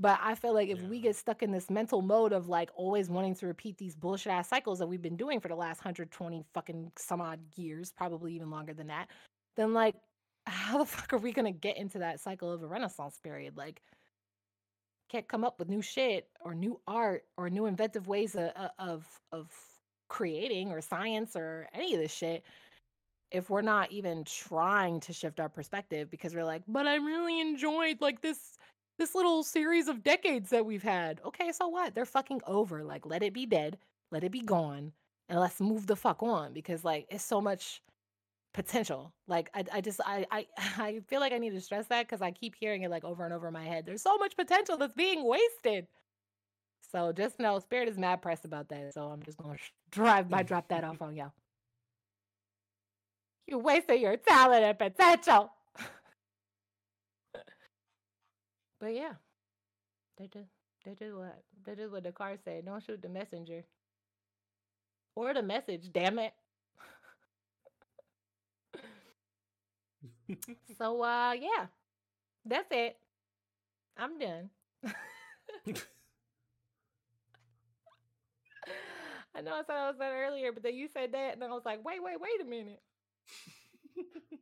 [0.02, 3.08] But I feel like if we get stuck in this mental mode of like always
[3.08, 6.44] wanting to repeat these bullshit ass cycles that we've been doing for the last 120
[6.52, 9.06] fucking some odd years, probably even longer than that,
[9.54, 9.94] then like,
[10.44, 13.56] how the fuck are we gonna get into that cycle of a renaissance period?
[13.56, 13.80] Like,
[15.08, 18.50] can't come up with new shit or new art or new inventive ways of
[18.80, 19.52] of, of
[20.08, 22.42] creating or science or any of this shit
[23.30, 27.40] if we're not even trying to shift our perspective because we're like but i really
[27.40, 28.58] enjoyed like this
[29.02, 31.20] this little series of decades that we've had.
[31.24, 31.92] Okay so what?
[31.92, 33.76] They're fucking over like let it be dead
[34.12, 34.92] let it be gone
[35.28, 37.82] and let's move the fuck on because like it's so much
[38.54, 39.12] potential.
[39.26, 40.46] Like i, I just I, I
[40.78, 43.24] i feel like i need to stress that because i keep hearing it like over
[43.24, 43.86] and over in my head.
[43.86, 45.88] There's so much potential that's being wasted.
[46.92, 49.56] So just know spirit is mad pressed about that so i'm just gonna
[49.90, 51.32] drive by drop that off on y'all.
[53.48, 55.50] You wasted your talent and potential
[58.82, 59.14] but yeah
[60.16, 60.46] they did
[60.84, 63.64] they did what they did what the car said don't shoot the messenger
[65.14, 66.34] or the message damn it
[70.78, 71.66] So uh yeah.
[72.46, 72.98] That's it.
[73.96, 74.50] I'm done.
[79.34, 81.48] I know I said I was done earlier, but then you said that and I
[81.48, 82.80] was like, wait, wait, wait a minute.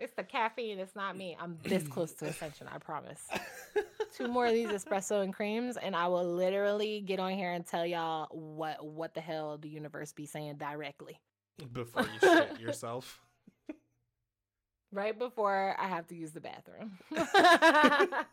[0.00, 1.36] It's the caffeine, it's not me.
[1.40, 3.26] I'm this close to ascension, I promise.
[4.16, 7.66] Two more of these espresso and creams, and I will literally get on here and
[7.66, 11.20] tell y'all what what the hell the universe be saying directly.
[11.72, 13.20] Before you shit yourself.
[14.92, 16.98] right before I have to use the bathroom.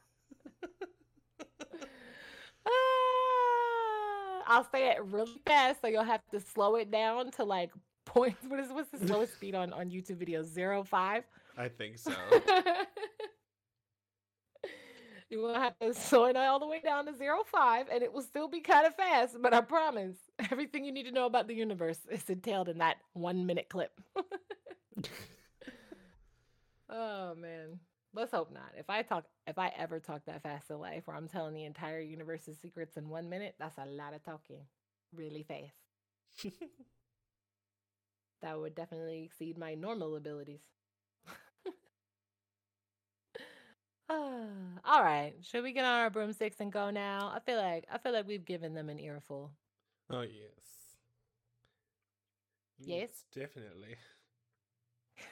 [2.67, 7.71] Ah, I'll say it really fast, so you'll have to slow it down to like
[8.05, 8.37] points.
[8.47, 10.45] What is what's the slowest speed on on YouTube videos?
[10.45, 11.23] Zero five.
[11.57, 12.11] I think so.
[15.29, 18.13] you will have to slow it all the way down to zero five, and it
[18.13, 19.37] will still be kind of fast.
[19.41, 20.17] But I promise,
[20.51, 23.99] everything you need to know about the universe is entailed in that one minute clip.
[26.89, 27.79] Oh man.
[28.13, 28.71] Let's hope not.
[28.77, 31.65] If I talk if I ever talk that fast in life where I'm telling the
[31.65, 34.61] entire universe's secrets in one minute, that's a lot of talking.
[35.13, 36.53] Really fast.
[38.41, 40.61] that would definitely exceed my normal abilities.
[44.09, 45.33] All right.
[45.41, 47.31] Should we get on our broomsticks and go now?
[47.33, 49.51] I feel like I feel like we've given them an earful.
[50.09, 50.65] oh yes.
[52.77, 53.09] Yes?
[53.33, 53.95] definitely.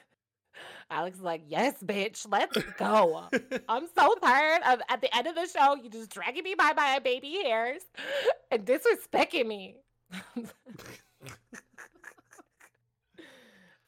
[0.90, 3.24] Alex is like, yes, bitch, let's go.
[3.68, 6.72] I'm so tired of at the end of the show, you just dragging me by
[6.74, 7.82] my baby hairs
[8.50, 9.76] and disrespecting me.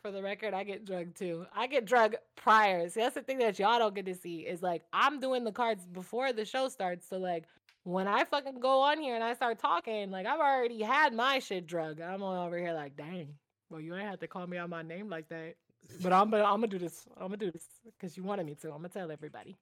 [0.07, 1.47] For the record, I get drugged too.
[1.53, 2.89] I get drugged prior.
[2.89, 5.51] See, that's the thing that y'all don't get to see is like I'm doing the
[5.51, 7.09] cards before the show starts.
[7.09, 7.43] So like
[7.83, 11.41] when I fucking go on here and I start talking, like I've already had my
[11.41, 12.01] shit drug.
[12.01, 13.35] I'm all over here like, dang.
[13.69, 15.57] Well, you ain't have to call me out my name like that.
[16.01, 17.05] But I'm gonna I'm gonna do this.
[17.17, 17.67] I'm gonna do this
[17.99, 18.69] because you wanted me to.
[18.69, 19.57] I'm gonna tell everybody.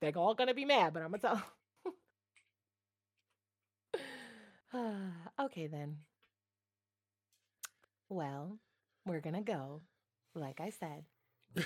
[0.00, 1.42] They're all gonna be mad, but I'm gonna
[4.72, 5.02] tell.
[5.44, 5.98] okay then.
[8.08, 8.58] Well,
[9.06, 9.82] we're gonna go.
[10.34, 11.04] Like I said.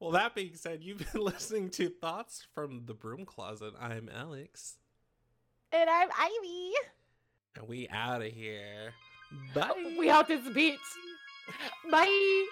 [0.00, 3.74] well, that being said, you've been listening to Thoughts from the Broom Closet.
[3.80, 4.76] I'm Alex.
[5.72, 6.72] And I'm Ivy.
[7.56, 8.92] And we out of here.
[9.54, 9.94] Bye.
[9.98, 10.76] We out this bitch.
[11.90, 12.46] Bye.